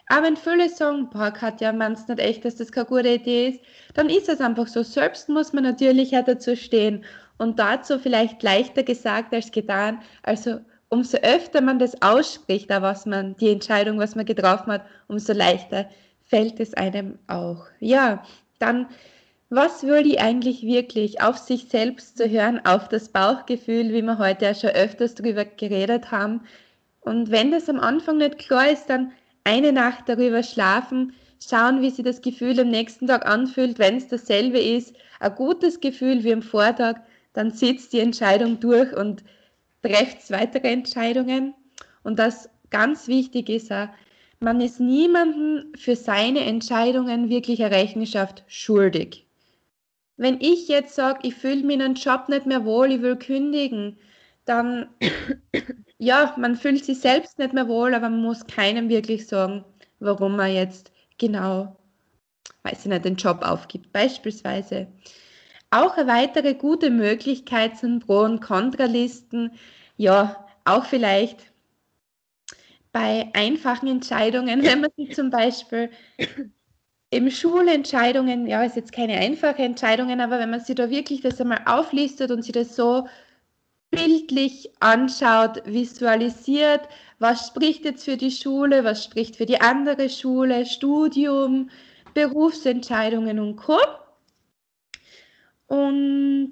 Aber 0.07 0.27
wenn 0.27 0.37
viele 0.37 0.69
sagen, 0.69 1.09
boah, 1.09 1.31
Katja, 1.31 1.73
meinst 1.73 2.09
nicht 2.09 2.19
echt, 2.19 2.45
dass 2.45 2.57
das 2.57 2.71
keine 2.71 2.85
gute 2.85 3.09
Idee 3.09 3.49
ist, 3.49 3.61
dann 3.95 4.09
ist 4.09 4.29
es 4.29 4.39
einfach 4.39 4.67
so. 4.67 4.83
Selbst 4.83 5.29
muss 5.29 5.51
man 5.51 5.63
natürlich 5.63 6.15
auch 6.15 6.23
dazu 6.23 6.55
stehen. 6.55 7.03
Und 7.37 7.57
dazu 7.57 7.97
vielleicht 7.97 8.43
leichter 8.43 8.83
gesagt 8.83 9.33
als 9.33 9.51
getan. 9.51 10.01
Also 10.21 10.59
umso 10.89 11.17
öfter 11.17 11.61
man 11.61 11.79
das 11.79 12.01
ausspricht, 12.01 12.69
da 12.69 12.81
was 12.81 13.05
man, 13.05 13.35
die 13.37 13.49
Entscheidung, 13.49 13.99
was 13.99 14.15
man 14.15 14.25
getroffen 14.25 14.71
hat, 14.71 14.85
umso 15.07 15.33
leichter 15.33 15.89
fällt 16.21 16.59
es 16.59 16.73
einem 16.73 17.19
auch. 17.27 17.65
Ja, 17.79 18.23
dann, 18.59 18.87
was 19.49 19.83
will 19.83 20.07
ich 20.07 20.19
eigentlich 20.19 20.63
wirklich 20.63 21.21
auf 21.21 21.37
sich 21.37 21.67
selbst 21.69 22.17
zu 22.17 22.29
hören, 22.29 22.65
auf 22.65 22.89
das 22.89 23.09
Bauchgefühl, 23.09 23.93
wie 23.93 24.01
wir 24.01 24.17
heute 24.17 24.45
ja 24.45 24.55
schon 24.55 24.71
öfters 24.71 25.15
darüber 25.15 25.45
geredet 25.45 26.11
haben. 26.11 26.41
Und 27.01 27.29
wenn 27.29 27.51
das 27.51 27.69
am 27.69 27.79
Anfang 27.79 28.17
nicht 28.17 28.39
klar 28.39 28.69
ist, 28.69 28.87
dann 28.87 29.11
eine 29.43 29.71
Nacht 29.71 30.09
darüber 30.09 30.41
schlafen, 30.41 31.13
schauen, 31.47 31.81
wie 31.81 31.91
sich 31.91 32.03
das 32.03 32.21
Gefühl 32.21 32.59
am 32.59 32.69
nächsten 32.69 33.07
Tag 33.07 33.25
anfühlt. 33.27 33.77
Wenn 33.77 33.97
es 33.97 34.07
dasselbe 34.07 34.59
ist, 34.59 34.95
ein 35.19 35.35
gutes 35.35 35.79
Gefühl 35.79 36.23
wie 36.23 36.33
am 36.33 36.41
Vortag, 36.41 36.95
dann 37.33 37.51
sitzt 37.51 37.93
die 37.93 37.99
Entscheidung 37.99 38.59
durch 38.59 38.95
und 38.95 39.23
trefft 39.85 40.31
weitere 40.31 40.71
Entscheidungen. 40.71 41.53
Und 42.03 42.19
das 42.19 42.49
ganz 42.69 43.07
wichtig 43.07 43.49
ist 43.49 43.71
auch, 43.71 43.87
man 44.39 44.61
ist 44.61 44.79
niemandem 44.79 45.73
für 45.75 45.95
seine 45.95 46.41
Entscheidungen 46.41 47.29
wirklich 47.29 47.63
eine 47.63 47.75
Rechenschaft 47.75 48.43
schuldig. 48.47 49.25
Wenn 50.17 50.39
ich 50.39 50.67
jetzt 50.67 50.95
sage, 50.95 51.19
ich 51.23 51.35
fühle 51.35 51.63
mich 51.63 51.75
in 51.75 51.81
einem 51.81 51.95
Job 51.95 52.29
nicht 52.29 52.45
mehr 52.45 52.65
wohl, 52.65 52.91
ich 52.91 53.01
will 53.01 53.15
kündigen, 53.15 53.97
dann, 54.45 54.89
ja, 55.97 56.33
man 56.37 56.55
fühlt 56.55 56.85
sich 56.85 56.99
selbst 56.99 57.39
nicht 57.39 57.53
mehr 57.53 57.67
wohl, 57.67 57.93
aber 57.93 58.09
man 58.09 58.21
muss 58.21 58.45
keinem 58.47 58.89
wirklich 58.89 59.27
sagen, 59.27 59.65
warum 59.99 60.35
man 60.35 60.53
jetzt 60.53 60.91
genau, 61.17 61.75
weiß 62.63 62.79
ich 62.81 62.85
nicht, 62.85 63.05
den 63.05 63.15
Job 63.15 63.41
aufgibt, 63.41 63.91
beispielsweise. 63.91 64.87
Auch 65.71 65.97
eine 65.97 66.07
weitere 66.07 66.53
gute 66.53 66.89
Möglichkeit 66.89 67.77
sind 67.77 68.05
Pro- 68.05 68.23
und 68.23 68.41
Kontralisten. 68.41 69.51
Ja, 69.97 70.45
auch 70.63 70.85
vielleicht 70.85 71.51
bei 72.91 73.29
einfachen 73.33 73.87
Entscheidungen, 73.87 74.63
wenn 74.63 74.81
man 74.81 74.91
sich 74.97 75.13
zum 75.15 75.29
Beispiel 75.29 75.89
im 77.09 77.29
Schulentscheidungen, 77.29 78.47
ja, 78.47 78.63
ist 78.63 78.75
jetzt 78.77 78.91
keine 78.91 79.15
einfache 79.15 79.63
Entscheidungen, 79.63 80.21
aber 80.21 80.39
wenn 80.39 80.49
man 80.49 80.61
sich 80.61 80.75
da 80.75 80.89
wirklich 80.89 81.21
das 81.21 81.39
einmal 81.41 81.61
auflistet 81.65 82.31
und 82.31 82.43
sich 82.43 82.53
das 82.53 82.75
so 82.75 83.07
bildlich 83.91 84.71
anschaut, 84.81 85.61
visualisiert, 85.65 86.87
was 87.19 87.47
spricht 87.47 87.85
jetzt 87.85 88.05
für 88.05 88.17
die 88.17 88.31
Schule, 88.31 88.83
was 88.83 89.03
spricht 89.03 89.35
für 89.37 89.45
die 89.45 89.61
andere 89.61 90.09
Schule, 90.09 90.65
Studium, 90.65 91.69
Berufsentscheidungen 92.13 93.39
und 93.39 93.55
Co. 93.57 93.77
Und 95.67 96.51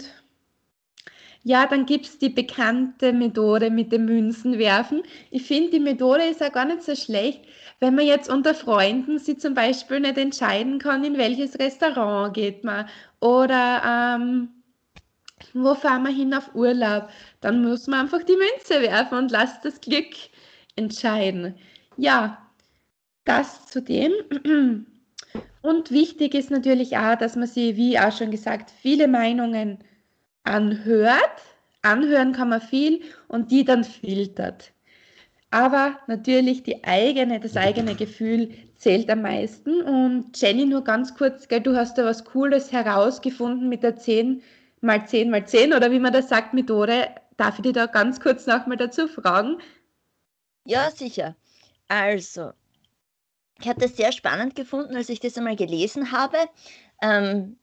ja, 1.43 1.67
dann 1.67 1.85
gibt 1.85 2.05
es 2.05 2.17
die 2.19 2.29
bekannte 2.29 3.11
Methode 3.11 3.69
mit 3.69 3.91
dem 3.91 4.05
Münzenwerfen. 4.05 5.03
Ich 5.29 5.43
finde, 5.43 5.71
die 5.71 5.79
Methode 5.79 6.23
ist 6.23 6.41
auch 6.41 6.53
gar 6.53 6.65
nicht 6.65 6.83
so 6.83 6.95
schlecht, 6.95 7.41
wenn 7.81 7.95
man 7.95 8.05
jetzt 8.05 8.29
unter 8.29 8.53
Freunden 8.53 9.19
sich 9.19 9.39
zum 9.39 9.53
Beispiel 9.53 9.99
nicht 9.99 10.17
entscheiden 10.17 10.79
kann, 10.79 11.03
in 11.03 11.17
welches 11.17 11.59
Restaurant 11.59 12.33
geht 12.33 12.63
man 12.63 12.87
oder 13.19 13.81
ähm, 14.17 14.49
wo 15.53 15.75
fahren 15.75 16.03
wir 16.03 16.13
hin 16.13 16.33
auf 16.33 16.55
Urlaub. 16.55 17.09
Dann 17.41 17.61
muss 17.61 17.87
man 17.87 18.01
einfach 18.01 18.23
die 18.23 18.37
Münze 18.37 18.81
werfen 18.81 19.17
und 19.17 19.31
lasst 19.31 19.65
das 19.65 19.81
Glück 19.81 20.15
entscheiden. 20.77 21.55
Ja, 21.97 22.49
das 23.25 23.67
zu 23.67 23.81
dem. 23.81 24.13
Und 25.63 25.91
wichtig 25.91 26.35
ist 26.35 26.51
natürlich 26.51 26.97
auch, 26.97 27.15
dass 27.17 27.37
man 27.37 27.47
sich, 27.47 27.77
wie 27.77 27.97
auch 27.97 28.11
schon 28.11 28.31
gesagt, 28.31 28.69
viele 28.69 29.07
Meinungen 29.07 29.79
anhört. 30.43 31.41
Anhören 31.81 32.33
kann 32.33 32.49
man 32.49 32.61
viel 32.61 33.01
und 33.29 33.49
die 33.49 33.63
dann 33.63 33.83
filtert. 33.85 34.73
Aber 35.51 35.99
natürlich 36.07 36.63
die 36.63 36.83
eigene, 36.83 37.39
das 37.39 37.55
eigene 37.55 37.95
Gefühl 37.95 38.51
zählt 38.75 39.09
am 39.09 39.21
meisten. 39.21 39.81
Und 39.81 40.39
Jenny, 40.39 40.65
nur 40.65 40.83
ganz 40.83 41.15
kurz, 41.15 41.47
gell, 41.47 41.61
du 41.61 41.75
hast 41.77 41.97
da 41.97 42.05
was 42.05 42.25
Cooles 42.25 42.71
herausgefunden 42.71 43.69
mit 43.69 43.83
der 43.83 43.95
10 43.95 44.41
mal 44.81 45.07
10 45.07 45.29
mal 45.29 45.47
10 45.47 45.73
oder 45.73 45.91
wie 45.91 45.99
man 45.99 46.11
das 46.13 46.29
sagt, 46.29 46.53
Methode. 46.53 47.07
Darf 47.37 47.57
ich 47.57 47.63
dich 47.63 47.73
da 47.73 47.85
ganz 47.87 48.19
kurz 48.19 48.47
nochmal 48.47 48.77
dazu 48.77 49.07
fragen? 49.07 49.59
Ja, 50.65 50.91
sicher. 50.91 51.35
Also, 51.87 52.51
ich 53.59 53.67
habe 53.67 53.79
das 53.79 53.95
sehr 53.95 54.11
spannend 54.11 54.55
gefunden, 54.55 54.95
als 54.95 55.09
ich 55.09 55.19
das 55.19 55.37
einmal 55.37 55.55
gelesen 55.55 56.11
habe. 56.11 56.37
Ähm, 57.01 57.57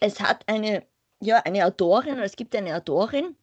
es 0.00 0.20
hat 0.20 0.48
eine, 0.48 0.84
ja, 1.20 1.38
eine 1.38 1.66
Autorin, 1.66 2.14
oder 2.14 2.24
es 2.24 2.36
gibt 2.36 2.54
eine 2.54 2.76
Autorin, 2.76 3.36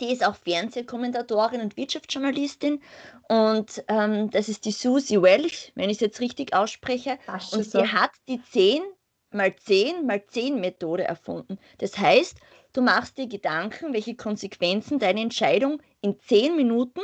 die 0.00 0.12
ist 0.12 0.24
auch 0.24 0.36
Fernsehkommentatorin 0.36 1.60
und 1.60 1.76
Wirtschaftsjournalistin. 1.76 2.82
Und 3.28 3.82
ähm, 3.88 4.30
das 4.30 4.48
ist 4.48 4.64
die 4.64 4.72
Susie 4.72 5.22
Welch, 5.22 5.72
wenn 5.74 5.88
ich 5.88 5.96
es 5.96 6.00
jetzt 6.00 6.20
richtig 6.20 6.54
ausspreche. 6.54 7.18
Und 7.52 7.64
sie 7.64 7.70
so. 7.70 7.86
hat 7.86 8.10
die 8.28 8.42
10 8.42 8.82
mal 9.30 9.54
10 9.54 10.06
mal 10.06 10.24
10 10.24 10.60
Methode 10.60 11.04
erfunden. 11.04 11.58
Das 11.78 11.96
heißt, 11.98 12.38
du 12.72 12.82
machst 12.82 13.18
dir 13.18 13.28
Gedanken, 13.28 13.92
welche 13.92 14.14
Konsequenzen 14.14 14.98
deine 14.98 15.20
Entscheidung 15.20 15.82
in 16.00 16.18
10 16.18 16.56
Minuten, 16.56 17.00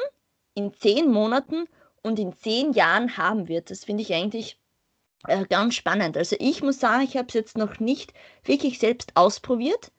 in 0.55 0.73
10 0.73 1.11
Monaten 1.11 1.67
und 2.05 2.19
in 2.19 2.37
zehn 2.37 2.73
Jahren 2.73 3.17
haben 3.17 3.49
wird. 3.49 3.71
Das 3.71 3.85
finde 3.85 4.03
ich 4.03 4.15
eigentlich 4.15 4.61
äh, 5.27 5.45
ganz 5.47 5.75
spannend. 5.75 6.17
Also 6.17 6.37
ich 6.39 6.63
muss 6.63 6.79
sagen, 6.79 7.03
ich 7.03 7.17
habe 7.17 7.27
es 7.29 7.35
jetzt 7.35 7.59
noch 7.59 7.81
nicht 7.81 8.13
wirklich 8.45 8.79
selbst 8.79 9.13
ausprobiert, 9.17 9.91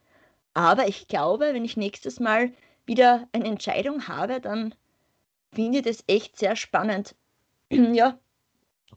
aber 0.53 0.87
ich 0.87 1.07
glaube, 1.07 1.53
wenn 1.53 1.65
ich 1.65 1.75
nächstes 1.75 2.19
Mal 2.19 2.53
wieder 2.85 3.27
eine 3.33 3.45
Entscheidung 3.45 4.07
habe, 4.07 4.39
dann 4.39 4.73
finde 5.51 5.79
ich 5.79 5.83
das 5.85 6.03
echt 6.07 6.37
sehr 6.37 6.55
spannend, 6.55 7.15
ja, 7.69 8.17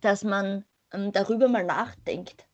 dass 0.01 0.23
man 0.23 0.64
ähm, 0.92 1.11
darüber 1.12 1.49
mal 1.49 1.64
nachdenkt. 1.64 2.47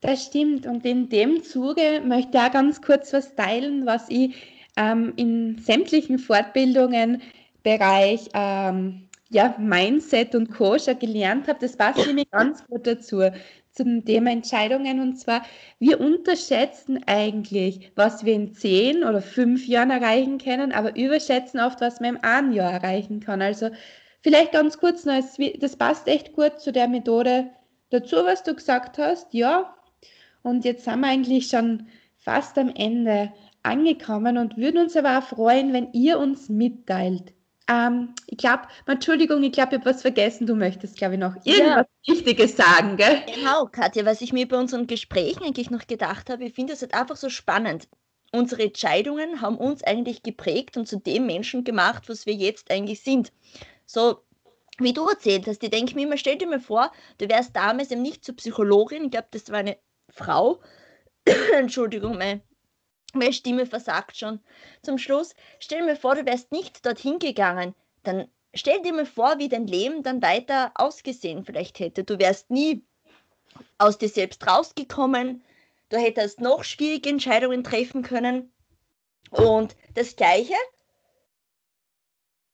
Das 0.00 0.26
stimmt. 0.26 0.66
Und 0.66 0.84
in 0.84 1.08
dem 1.08 1.42
Zuge 1.42 2.02
möchte 2.04 2.36
ich 2.36 2.42
auch 2.42 2.52
ganz 2.52 2.82
kurz 2.82 3.12
was 3.12 3.34
teilen, 3.34 3.86
was 3.86 4.08
ich 4.08 4.34
ähm, 4.76 5.12
in 5.16 5.58
sämtlichen 5.58 6.18
Fortbildungen 6.18 7.22
Bereich 7.66 8.28
ähm, 8.32 9.08
ja, 9.28 9.56
Mindset 9.58 10.36
und 10.36 10.52
Co. 10.52 10.76
gelernt 11.00 11.48
habe, 11.48 11.58
das 11.60 11.76
passt 11.76 12.06
nämlich 12.06 12.30
ganz 12.30 12.64
gut 12.64 12.86
dazu. 12.86 13.22
zum 13.72 14.04
Thema 14.04 14.30
Entscheidungen. 14.30 15.00
Und 15.00 15.18
zwar, 15.18 15.42
wir 15.80 16.00
unterschätzen 16.00 17.00
eigentlich, 17.06 17.90
was 17.96 18.24
wir 18.24 18.34
in 18.34 18.54
zehn 18.54 19.02
oder 19.02 19.20
fünf 19.20 19.66
Jahren 19.66 19.90
erreichen 19.90 20.38
können, 20.38 20.70
aber 20.70 20.96
überschätzen 20.96 21.58
oft, 21.58 21.80
was 21.80 21.98
man 21.98 22.16
im 22.16 22.24
einen 22.24 22.52
Jahr 22.52 22.72
erreichen 22.72 23.18
kann. 23.18 23.42
Also 23.42 23.70
vielleicht 24.22 24.52
ganz 24.52 24.78
kurz 24.78 25.04
noch, 25.04 25.20
das 25.60 25.76
passt 25.76 26.06
echt 26.06 26.34
gut 26.34 26.60
zu 26.60 26.72
der 26.72 26.86
Methode 26.86 27.50
dazu, 27.90 28.16
was 28.24 28.44
du 28.44 28.54
gesagt 28.54 28.96
hast. 28.98 29.34
Ja, 29.34 29.74
und 30.42 30.64
jetzt 30.64 30.84
sind 30.84 31.00
wir 31.00 31.08
eigentlich 31.08 31.48
schon 31.48 31.88
fast 32.16 32.56
am 32.58 32.72
Ende 32.74 33.32
angekommen 33.64 34.38
und 34.38 34.56
würden 34.56 34.82
uns 34.82 34.96
aber 34.96 35.18
auch 35.18 35.24
freuen, 35.24 35.72
wenn 35.72 35.92
ihr 35.92 36.20
uns 36.20 36.48
mitteilt. 36.48 37.35
Ähm, 37.68 38.14
ich 38.26 38.38
glaube, 38.38 38.62
Entschuldigung, 38.86 39.42
ich 39.42 39.52
glaube, 39.52 39.74
ich 39.74 39.80
habe 39.80 39.90
was 39.90 40.02
vergessen. 40.02 40.46
Du 40.46 40.54
möchtest, 40.54 40.96
glaube 40.96 41.14
ich, 41.14 41.20
noch 41.20 41.34
irgendwas 41.44 41.86
ja. 42.06 42.14
Wichtiges 42.14 42.56
sagen, 42.56 42.96
gell? 42.96 43.22
Genau, 43.34 43.66
Katja, 43.66 44.04
was 44.04 44.20
ich 44.20 44.32
mir 44.32 44.46
bei 44.46 44.56
unseren 44.56 44.86
Gesprächen 44.86 45.42
eigentlich 45.42 45.70
noch 45.70 45.86
gedacht 45.86 46.30
habe, 46.30 46.44
ich 46.44 46.54
finde 46.54 46.74
es 46.74 46.82
halt 46.82 46.94
einfach 46.94 47.16
so 47.16 47.28
spannend. 47.28 47.88
Unsere 48.32 48.62
Entscheidungen 48.62 49.40
haben 49.40 49.56
uns 49.56 49.82
eigentlich 49.82 50.22
geprägt 50.22 50.76
und 50.76 50.86
zu 50.86 50.98
dem 50.98 51.26
Menschen 51.26 51.64
gemacht, 51.64 52.08
was 52.08 52.26
wir 52.26 52.34
jetzt 52.34 52.70
eigentlich 52.70 53.02
sind. 53.02 53.32
So, 53.84 54.22
wie 54.78 54.92
du 54.92 55.08
erzählt 55.08 55.46
hast, 55.46 55.62
ich 55.62 55.70
denke 55.70 55.94
mir 55.94 56.06
immer, 56.06 56.18
stell 56.18 56.36
dir 56.36 56.46
mal 56.46 56.60
vor, 56.60 56.92
du 57.18 57.28
wärst 57.28 57.56
damals 57.56 57.90
eben 57.90 58.02
nicht 58.02 58.24
zur 58.24 58.36
Psychologin, 58.36 59.04
ich 59.04 59.10
glaube, 59.10 59.28
das 59.30 59.50
war 59.50 59.58
eine 59.58 59.78
Frau, 60.10 60.60
Entschuldigung, 61.54 62.18
meine, 62.18 62.42
meine 63.16 63.32
Stimme 63.32 63.66
versagt 63.66 64.16
schon 64.16 64.40
zum 64.82 64.98
Schluss. 64.98 65.34
Stell 65.58 65.86
dir 65.86 65.96
vor, 65.96 66.14
du 66.14 66.26
wärst 66.26 66.52
nicht 66.52 66.84
dorthin 66.84 67.18
gegangen, 67.18 67.74
dann 68.02 68.28
stell 68.54 68.82
dir 68.82 68.92
mal 68.92 69.06
vor, 69.06 69.38
wie 69.38 69.48
dein 69.48 69.66
Leben 69.66 70.02
dann 70.02 70.22
weiter 70.22 70.72
ausgesehen 70.74 71.44
vielleicht 71.44 71.78
hätte. 71.78 72.04
Du 72.04 72.18
wärst 72.18 72.50
nie 72.50 72.84
aus 73.78 73.98
dir 73.98 74.08
selbst 74.08 74.46
rausgekommen, 74.46 75.44
du 75.88 75.96
hättest 75.96 76.40
noch 76.40 76.64
schwierige 76.64 77.10
Entscheidungen 77.10 77.64
treffen 77.64 78.02
können. 78.02 78.52
Und 79.30 79.76
das 79.94 80.16
Gleiche, 80.16 80.54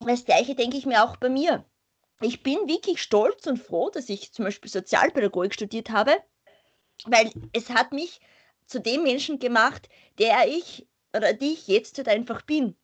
das 0.00 0.24
Gleiche 0.24 0.54
denke 0.54 0.76
ich 0.76 0.86
mir 0.86 1.04
auch 1.04 1.16
bei 1.16 1.28
mir. 1.28 1.64
Ich 2.20 2.42
bin 2.42 2.68
wirklich 2.68 3.02
stolz 3.02 3.46
und 3.46 3.58
froh, 3.58 3.90
dass 3.90 4.08
ich 4.08 4.32
zum 4.32 4.44
Beispiel 4.44 4.70
Sozialpädagogik 4.70 5.54
studiert 5.54 5.90
habe, 5.90 6.16
weil 7.04 7.32
es 7.52 7.70
hat 7.70 7.92
mich 7.92 8.20
zu 8.72 8.80
dem 8.80 9.02
Menschen 9.04 9.38
gemacht, 9.38 9.88
der 10.18 10.48
ich 10.48 10.88
oder 11.14 11.32
die 11.34 11.52
ich 11.52 11.68
jetzt 11.68 11.98
halt 11.98 12.08
einfach 12.08 12.42
bin. 12.42 12.74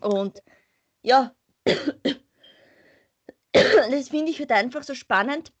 Und 0.00 0.42
ja, 1.02 1.34
das 3.52 4.10
finde 4.10 4.30
ich 4.30 4.38
halt 4.38 4.52
einfach 4.52 4.82
so 4.82 4.94
spannend, 4.94 5.52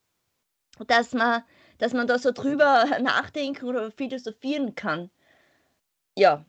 dass 0.86 1.14
man, 1.14 1.42
dass 1.78 1.94
man 1.94 2.06
da 2.06 2.18
so 2.18 2.32
drüber 2.32 2.84
nachdenken 3.00 3.64
oder 3.66 3.90
philosophieren 3.90 4.74
kann. 4.74 5.10
Ja, 6.16 6.44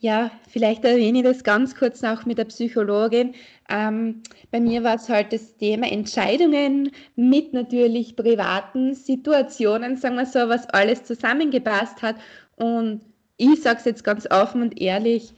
ja, 0.00 0.30
vielleicht 0.48 0.82
erwähne 0.84 1.18
ich 1.18 1.24
das 1.24 1.44
ganz 1.44 1.76
kurz 1.76 2.00
noch 2.00 2.24
mit 2.24 2.38
der 2.38 2.46
Psychologin. 2.46 3.34
Ähm, 3.68 4.22
bei 4.50 4.58
mir 4.58 4.82
war 4.82 4.94
es 4.94 5.10
halt 5.10 5.32
das 5.32 5.58
Thema 5.58 5.92
Entscheidungen 5.92 6.90
mit 7.16 7.52
natürlich 7.52 8.16
privaten 8.16 8.94
Situationen, 8.94 9.98
sagen 9.98 10.16
wir 10.16 10.24
so, 10.24 10.48
was 10.48 10.66
alles 10.70 11.04
zusammengepasst 11.04 12.00
hat. 12.00 12.16
Und 12.56 13.02
ich 13.36 13.60
sage 13.60 13.78
es 13.78 13.84
jetzt 13.84 14.02
ganz 14.02 14.26
offen 14.30 14.62
und 14.62 14.80
ehrlich, 14.80 15.34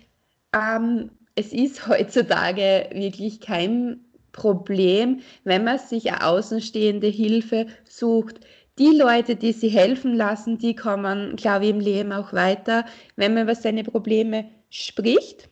ähm, 0.55 1.11
es 1.35 1.53
ist 1.53 1.89
heutzutage 1.89 2.89
wirklich 2.93 3.41
kein 3.41 3.99
Problem, 4.31 5.21
wenn 5.43 5.65
man 5.65 5.79
sich 5.79 6.11
eine 6.13 6.25
außenstehende 6.25 7.09
Hilfe 7.09 7.67
sucht 7.85 8.41
die 8.79 8.97
Leute, 8.97 9.37
die 9.37 9.53
sie 9.53 9.69
helfen 9.69 10.15
lassen, 10.15 10.59
die 10.59 10.75
kommen, 10.75 11.37
glaube 11.37 11.67
ich, 11.67 11.71
im 11.71 11.81
Leben 11.81 12.13
auch 12.13 12.33
weiter, 12.33 12.85
wenn 13.17 13.35
man 13.35 13.45
über 13.45 13.55
seine 13.55 13.85
Probleme 13.85 14.49
spricht. 14.71 15.49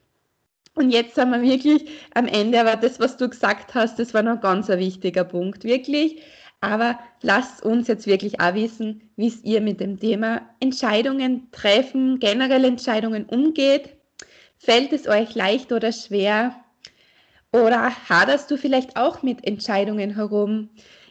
Und 0.74 0.90
jetzt 0.90 1.16
sind 1.16 1.30
wir 1.30 1.42
wirklich 1.42 1.85
am 2.14 2.26
Ende, 2.26 2.61
aber 2.61 2.76
das, 2.76 3.00
was 3.00 3.16
du 3.16 3.28
gesagt 3.28 3.74
hast, 3.74 3.98
das 3.98 4.14
war 4.14 4.22
noch 4.22 4.40
ganz 4.40 4.70
ein 4.70 4.78
wichtiger 4.78 5.24
Punkt, 5.24 5.64
wirklich. 5.64 6.22
Aber 6.62 6.98
lasst 7.22 7.62
uns 7.64 7.88
jetzt 7.88 8.06
wirklich 8.06 8.40
auch 8.40 8.54
wissen, 8.54 9.11
wie 9.16 9.28
es 9.28 9.42
ihr 9.44 9.61
mit 9.61 9.80
dem 9.80 9.98
Thema 9.98 10.42
Entscheidungen 10.61 11.48
treffen, 11.52 12.18
generell 12.18 12.64
Entscheidungen 12.64 13.24
umgeht. 13.24 13.96
Fällt 14.59 14.92
es 14.92 15.09
euch 15.09 15.35
leicht 15.35 15.72
oder 15.72 15.90
schwer? 15.90 16.54
Oder 17.52 17.90
haderst 18.09 18.50
du 18.50 18.56
vielleicht 18.56 18.96
auch 18.96 19.22
mit 19.22 19.44
Entscheidungen 19.46 20.14
herum? 20.14 20.68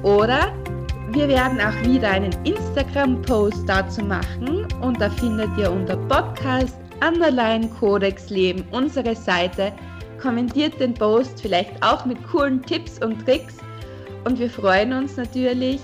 oder 0.03 0.53
wir 1.13 1.29
werden 1.29 1.61
auch 1.61 1.75
wieder 1.85 2.09
einen 2.09 2.33
Instagram-Post 2.45 3.69
dazu 3.69 4.03
machen 4.03 4.67
und 4.81 4.99
da 5.01 5.11
findet 5.11 5.51
ihr 5.59 5.71
unter 5.71 5.97
Podcast 5.97 6.79
Underline 7.07 7.69
Codex 7.69 8.31
Leben 8.31 8.65
unsere 8.71 9.15
Seite. 9.17 9.73
Kommentiert 10.23 10.79
den 10.79 10.95
Post 10.95 11.43
vielleicht 11.43 11.83
auch 11.83 12.07
mit 12.07 12.17
coolen 12.29 12.63
Tipps 12.63 13.03
und 13.03 13.27
Tricks 13.27 13.57
und 14.25 14.39
wir 14.39 14.49
freuen 14.49 14.93
uns 14.93 15.17
natürlich, 15.17 15.81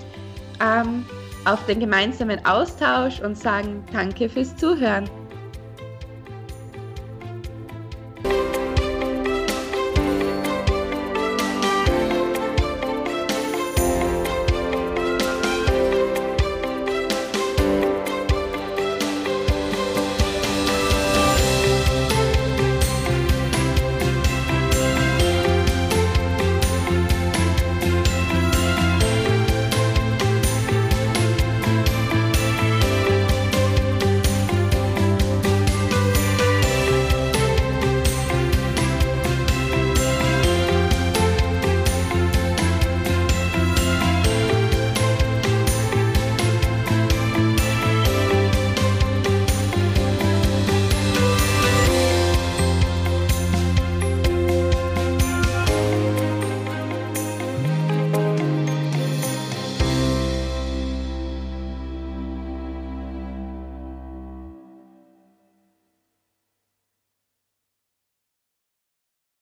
ähm, 0.61 1.05
auf 1.47 1.65
den 1.65 1.79
gemeinsamen 1.79 2.45
Austausch 2.45 3.21
und 3.21 3.37
sagen 3.37 3.83
Danke 3.93 4.27
fürs 4.27 4.55
Zuhören. 4.57 5.09